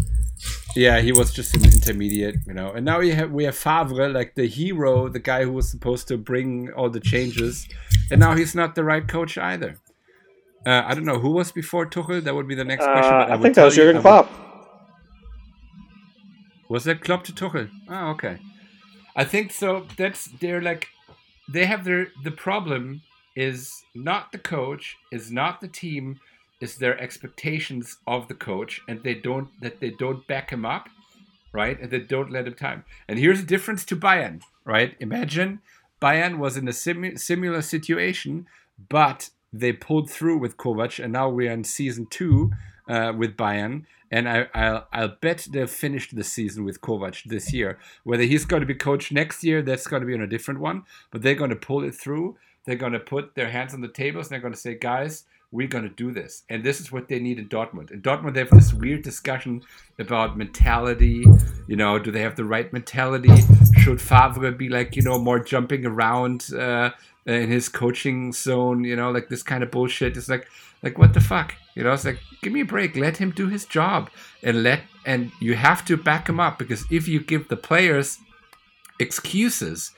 [0.77, 2.71] Yeah, he was just an intermediate, you know.
[2.73, 6.07] And now we have we have Favre, like the hero, the guy who was supposed
[6.09, 7.67] to bring all the changes,
[8.11, 9.77] and now he's not the right coach either.
[10.67, 12.23] Uh, I don't know who was before Tuchel.
[12.23, 13.11] That would be the next Uh, question.
[13.13, 14.31] but I think that was Jurgen I Klopp.
[16.69, 17.71] Was that Klopp to Tuchel?
[17.89, 18.39] Oh, okay.
[19.17, 19.87] I think so.
[19.97, 20.89] That's they're like
[21.49, 23.03] they have their the problem
[23.35, 26.21] is not the coach, is not the team,
[26.61, 30.89] is their expectations of the coach, and they don't that they don't back him up,
[31.53, 31.81] right?
[31.81, 32.85] And they don't let him time.
[33.09, 34.97] And here's the difference to Bayern, right?
[35.01, 35.61] Imagine
[36.01, 38.47] Bayern was in a simu- similar situation,
[38.89, 42.53] but they pulled through with Kovac, and now we're in season two
[42.89, 43.85] uh, with Bayern.
[44.11, 47.79] And I, I'll, I'll bet they'll finish the season with Kovac this year.
[48.05, 50.61] Whether he's going to be coached next year, that's going to be on a different
[50.61, 50.85] one.
[51.11, 52.37] But they're going to pull it through.
[52.65, 55.25] They're going to put their hands on the tables and they're going to say, guys,
[55.51, 56.43] we're going to do this.
[56.49, 57.91] And this is what they need in Dortmund.
[57.91, 59.63] In Dortmund, they have this weird discussion
[59.99, 61.25] about mentality.
[61.67, 63.31] You know, do they have the right mentality?
[63.79, 66.91] Should Favre be like, you know, more jumping around uh,
[67.25, 68.85] in his coaching zone?
[68.85, 70.17] You know, like this kind of bullshit.
[70.17, 70.47] It's like,
[70.83, 71.55] like what the fuck?
[71.75, 72.95] You know, it's like, give me a break.
[72.97, 74.11] Let him do his job,
[74.43, 78.19] and let and you have to back him up because if you give the players
[78.99, 79.93] excuses,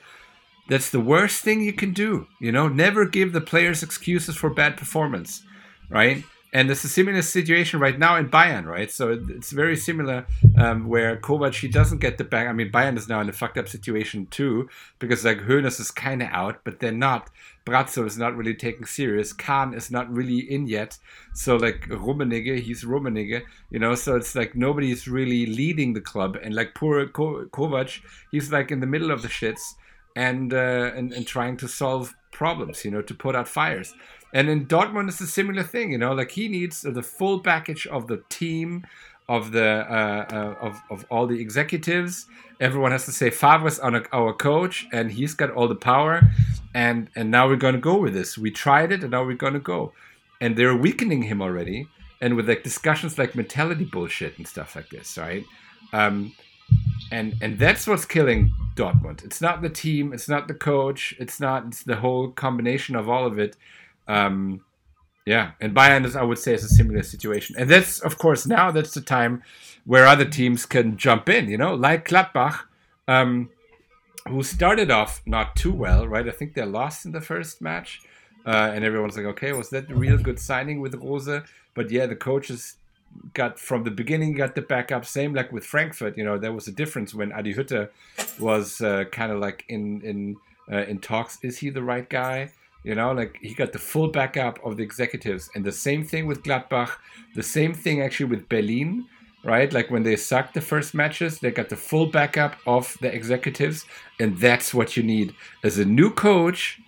[0.71, 2.27] that's the worst thing you can do.
[2.39, 5.43] You know, never give the players excuses for bad performance,
[5.89, 6.23] right?
[6.53, 8.89] And it's a similar situation right now in Bayern, right?
[8.89, 10.25] So it's very similar
[10.57, 12.47] um, where Kovac he doesn't get the back.
[12.47, 15.91] I mean, Bayern is now in a fucked up situation too because like Hoeneß is
[15.91, 17.29] kind of out, but they're not.
[17.65, 19.33] Brazzo is not really taken serious.
[19.33, 20.97] Kahn is not really in yet.
[21.33, 23.41] So like Rummenigge, he's Rummenigge,
[23.71, 23.95] you know.
[23.95, 27.99] So it's like nobody's really leading the club, and like poor Ko- Kovac,
[28.31, 29.75] he's like in the middle of the shits
[30.15, 33.93] and, uh, and and trying to solve problems, you know, to put out fires.
[34.33, 37.85] And in Dortmund, it's a similar thing, you know, like he needs the full package
[37.87, 38.85] of the team,
[39.27, 42.25] of the uh, uh, of of all the executives.
[42.59, 46.21] Everyone has to say Favre's on our coach, and he's got all the power.
[46.73, 48.37] And and now we're going to go with this.
[48.37, 49.93] We tried it, and now we're going to go.
[50.39, 51.87] And they're weakening him already,
[52.19, 55.43] and with like discussions like mentality bullshit and stuff like this, right?
[55.93, 56.33] Um,
[57.11, 59.23] and and that's what's killing Dortmund.
[59.23, 63.09] It's not the team, it's not the coach, it's not it's the whole combination of
[63.09, 63.57] all of it.
[64.07, 64.61] Um,
[65.25, 68.47] yeah, and Bayern is, I would say, is a similar situation, and that's of course
[68.47, 69.43] now that's the time
[69.85, 71.49] where other teams can jump in.
[71.49, 72.61] You know, like Gladbach,
[73.07, 73.49] um,
[74.27, 76.27] who started off not too well, right?
[76.27, 78.01] I think they lost in the first match,
[78.45, 81.29] uh, and everyone's like, okay, was that a real good signing with Rose?
[81.73, 82.75] But yeah, the coaches
[83.33, 85.05] got from the beginning got the backup.
[85.05, 87.89] Same like with Frankfurt, you know, there was a difference when Adi Hütter
[88.39, 90.37] was uh, kind of like in in
[90.71, 91.37] uh, in talks.
[91.41, 92.51] Is he the right guy?
[92.83, 96.25] You know, like he got the full backup of the executives, and the same thing
[96.25, 96.97] with Gladbach.
[97.35, 99.05] The same thing actually with Berlin,
[99.43, 99.71] right?
[99.71, 103.85] Like when they sucked the first matches, they got the full backup of the executives,
[104.19, 106.79] and that's what you need as a new coach.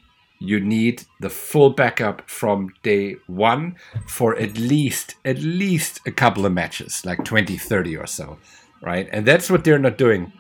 [0.44, 3.78] You need the full backup from day one
[4.08, 8.38] for at least at least a couple of matches, like 20, 30 or so,
[8.82, 9.08] right?
[9.14, 10.34] And that's what they're not doing,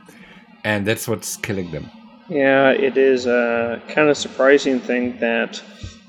[0.65, 1.89] and that's what's killing them.
[2.27, 5.61] Yeah, it is a kind of surprising thing that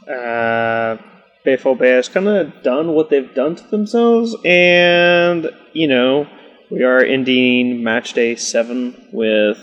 [0.08, 1.00] uh,
[1.46, 6.26] BVB has kind of done what they've done to themselves, and you know
[6.68, 9.58] we are ending match day seven with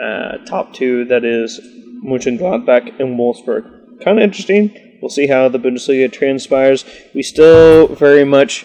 [0.00, 1.58] uh, top two that is
[2.04, 4.00] Mönchengladbach and Wolfsburg.
[4.04, 4.70] Kind of interesting.
[5.02, 6.84] We'll see how the Bundesliga transpires.
[7.14, 8.64] We still very much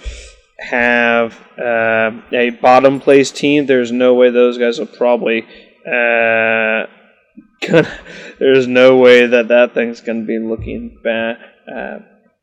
[0.59, 3.65] have uh, a bottom place team.
[3.65, 5.45] There's no way those guys will probably.
[5.85, 6.85] Uh,
[8.39, 11.37] there's no way that that thing's going to be looking bad.
[11.67, 11.99] Uh,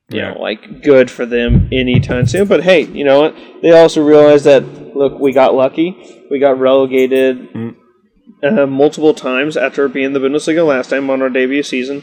[0.09, 0.33] you Yeah.
[0.35, 2.49] know, like good for them anytime soon.
[2.49, 3.37] But hey, you know what?
[3.63, 4.65] They also realize that
[4.97, 5.97] look, we got lucky.
[6.31, 7.49] We got relegated
[8.43, 12.03] uh, multiple times after being the Bundesliga last time on our debut season.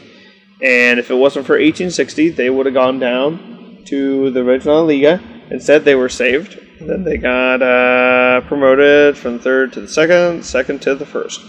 [0.60, 5.20] And if it wasn't for 1860, they would have gone down to the Regional Liga.
[5.50, 6.58] Instead, they were saved.
[6.80, 11.40] Then they got uh, promoted from third to the second, second to the first.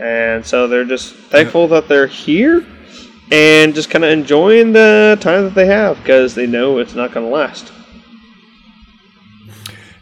[0.00, 2.66] And so they're just thankful that they're here
[3.30, 7.12] and just kind of enjoying the time that they have because they know it's not
[7.12, 7.72] going to last.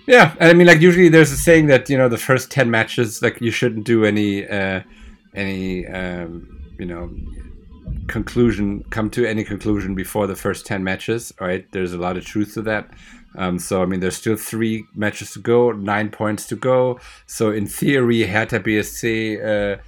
[0.06, 3.22] Yeah, I mean, like usually there's a saying that you know the first ten matches,
[3.22, 4.82] like you shouldn't do any, uh,
[5.34, 7.10] any, um, you know,
[8.08, 11.32] conclusion, come to any conclusion before the first ten matches.
[11.40, 11.70] Right?
[11.70, 12.90] There's a lot of truth to that.
[13.36, 16.98] Um, so I mean, there's still three matches to go, nine points to go.
[17.26, 19.78] So in theory, Hertha BSC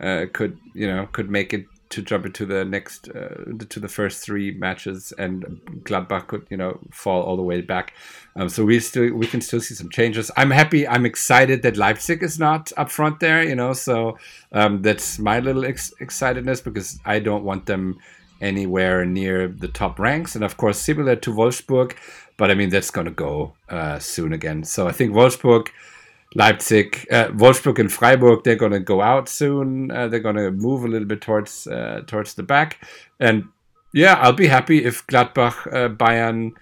[0.00, 3.78] uh, uh, could you know could make it to jump into the next uh, to
[3.78, 5.44] the first three matches, and
[5.84, 7.94] Gladbach could you know fall all the way back.
[8.34, 10.30] Um, so we still we can still see some changes.
[10.36, 10.88] I'm happy.
[10.88, 13.44] I'm excited that Leipzig is not up front there.
[13.44, 14.18] You know, so
[14.50, 17.98] um, that's my little ex- excitedness because I don't want them
[18.40, 20.34] anywhere near the top ranks.
[20.34, 21.96] And of course, similar to Wolfsburg,
[22.36, 24.64] but I mean that's going to go uh, soon again.
[24.64, 25.68] So I think Wolfsburg.
[26.34, 29.90] Leipzig, uh, Wolfsburg, and Freiburg, they're going to go out soon.
[29.90, 32.84] Uh, they're going to move a little bit towards uh, towards the back,
[33.20, 33.44] and
[33.92, 36.52] yeah, I'll be happy if Gladbach, uh, Bayern,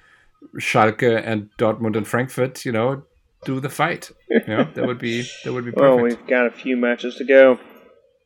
[0.59, 3.03] Schalke, and Dortmund and Frankfurt, you know,
[3.45, 4.11] do the fight.
[4.29, 7.25] You know, that would be that would be Well, we've got a few matches to
[7.25, 7.59] go.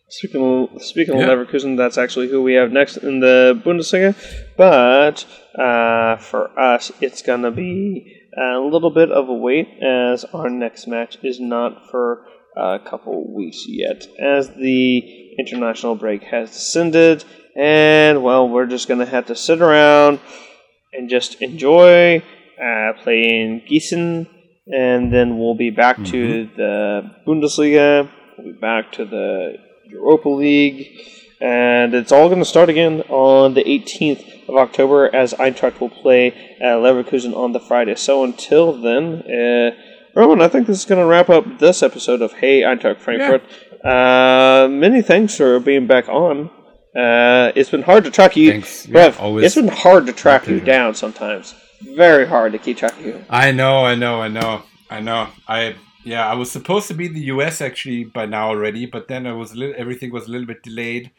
[0.09, 0.41] Speaking
[0.73, 1.31] of, speaking Yeah.
[1.33, 4.15] of Leverkusen, that's actually who we have next in the Bundesliga.
[4.57, 5.25] But
[5.61, 10.51] uh, for us, it's going to be a little bit of a wait as our
[10.51, 12.27] next match is not for
[12.57, 17.25] a couple weeks yet, as the international break has descended.
[17.55, 20.21] And, well, we're just going to have to sit around
[20.93, 22.23] and just enjoy
[22.63, 24.27] uh, playing Gießen,
[24.73, 28.11] and then we'll be back to the Bundesliga.
[28.37, 29.57] We'll be back to the
[29.87, 30.89] Europa League,
[31.41, 35.91] and it's all going to start again on the 18th of October as Eintracht will
[35.91, 37.95] play uh, Leverkusen on the Friday.
[37.95, 39.77] So until then, uh,
[40.15, 43.43] Roman, I think this is going to wrap up this episode of Hey Eintracht Frankfurt.
[43.85, 46.51] Uh, many thanks for being back on.
[46.97, 48.51] Uh, it's been hard to track you.
[48.51, 48.89] Thanks.
[48.89, 51.55] Yeah, always it's been hard to track you down sometimes.
[51.83, 53.23] Very hard to keep track of you.
[53.29, 55.29] I know, I know, I know, I know.
[55.47, 57.61] I yeah, I was supposed to be in the U.S.
[57.61, 60.63] actually by now already, but then I was a little, everything was a little bit
[60.63, 61.11] delayed.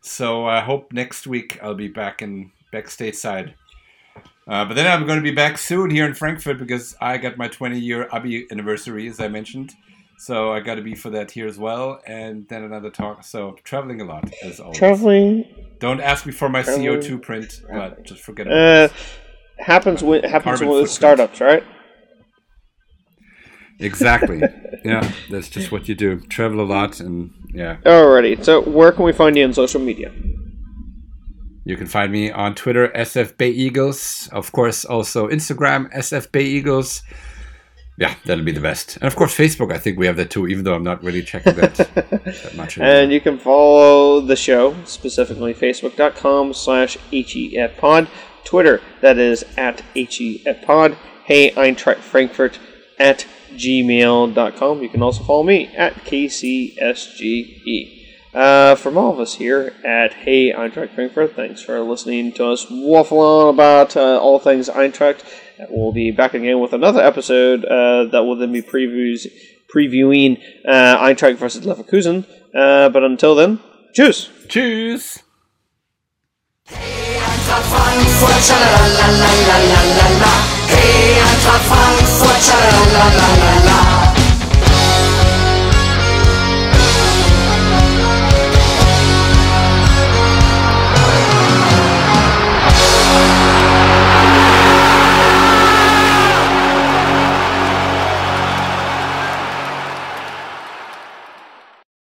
[0.00, 3.54] So I hope next week I'll be back in back stateside.
[4.48, 7.36] Uh, but then I'm going to be back soon here in Frankfurt because I got
[7.36, 9.74] my 20 year Abi anniversary, as I mentioned.
[10.18, 13.24] So I got to be for that here as well, and then another talk.
[13.24, 14.76] So traveling a lot as always.
[14.76, 15.44] Traveling
[15.78, 17.00] Don't ask me for my Traveling.
[17.00, 18.90] CO2 print, but just forget about it.
[18.90, 18.94] uh,
[19.62, 20.90] happens when happens Carbon with footprint.
[20.90, 21.64] startups, right?
[23.78, 24.42] Exactly.
[24.84, 26.20] yeah, that's just what you do.
[26.20, 28.44] Travel a lot, and yeah, Alrighty.
[28.44, 30.12] So where can we find you on social media?
[31.64, 34.28] you can find me on Twitter, SF Bay Eagles.
[34.32, 37.02] Of course, also Instagram, SF Bay Eagles.
[37.98, 38.96] Yeah, that'll be the best.
[38.96, 39.72] And of course, Facebook.
[39.72, 42.78] I think we have that too, even though I'm not really checking that, that much.
[42.78, 42.96] anymore.
[42.96, 48.08] And you can follow the show, specifically facebook.com slash HEFpod,
[48.44, 52.58] Twitter, that is at HEFpod, hey Eintracht Frankfurt
[53.00, 54.82] at gmail.com.
[54.82, 57.96] You can also follow me at KCSGE.
[58.32, 62.64] Uh, from all of us here at Hey Eintracht Frankfurt, thanks for listening to us
[62.70, 65.24] waffle on about uh, all things Eintracht.
[65.68, 69.26] We'll be back again with another episode uh, that will then be previews
[69.74, 72.24] previewing uh, Eintracht versus Leverkusen.
[72.54, 73.58] Uh, but until then,
[73.94, 74.30] cheers.
[74.48, 75.24] Cheers.
[76.66, 77.18] Hey,
[80.72, 83.99] Eintracht Frankfurt, schalalala, la la la schalalala,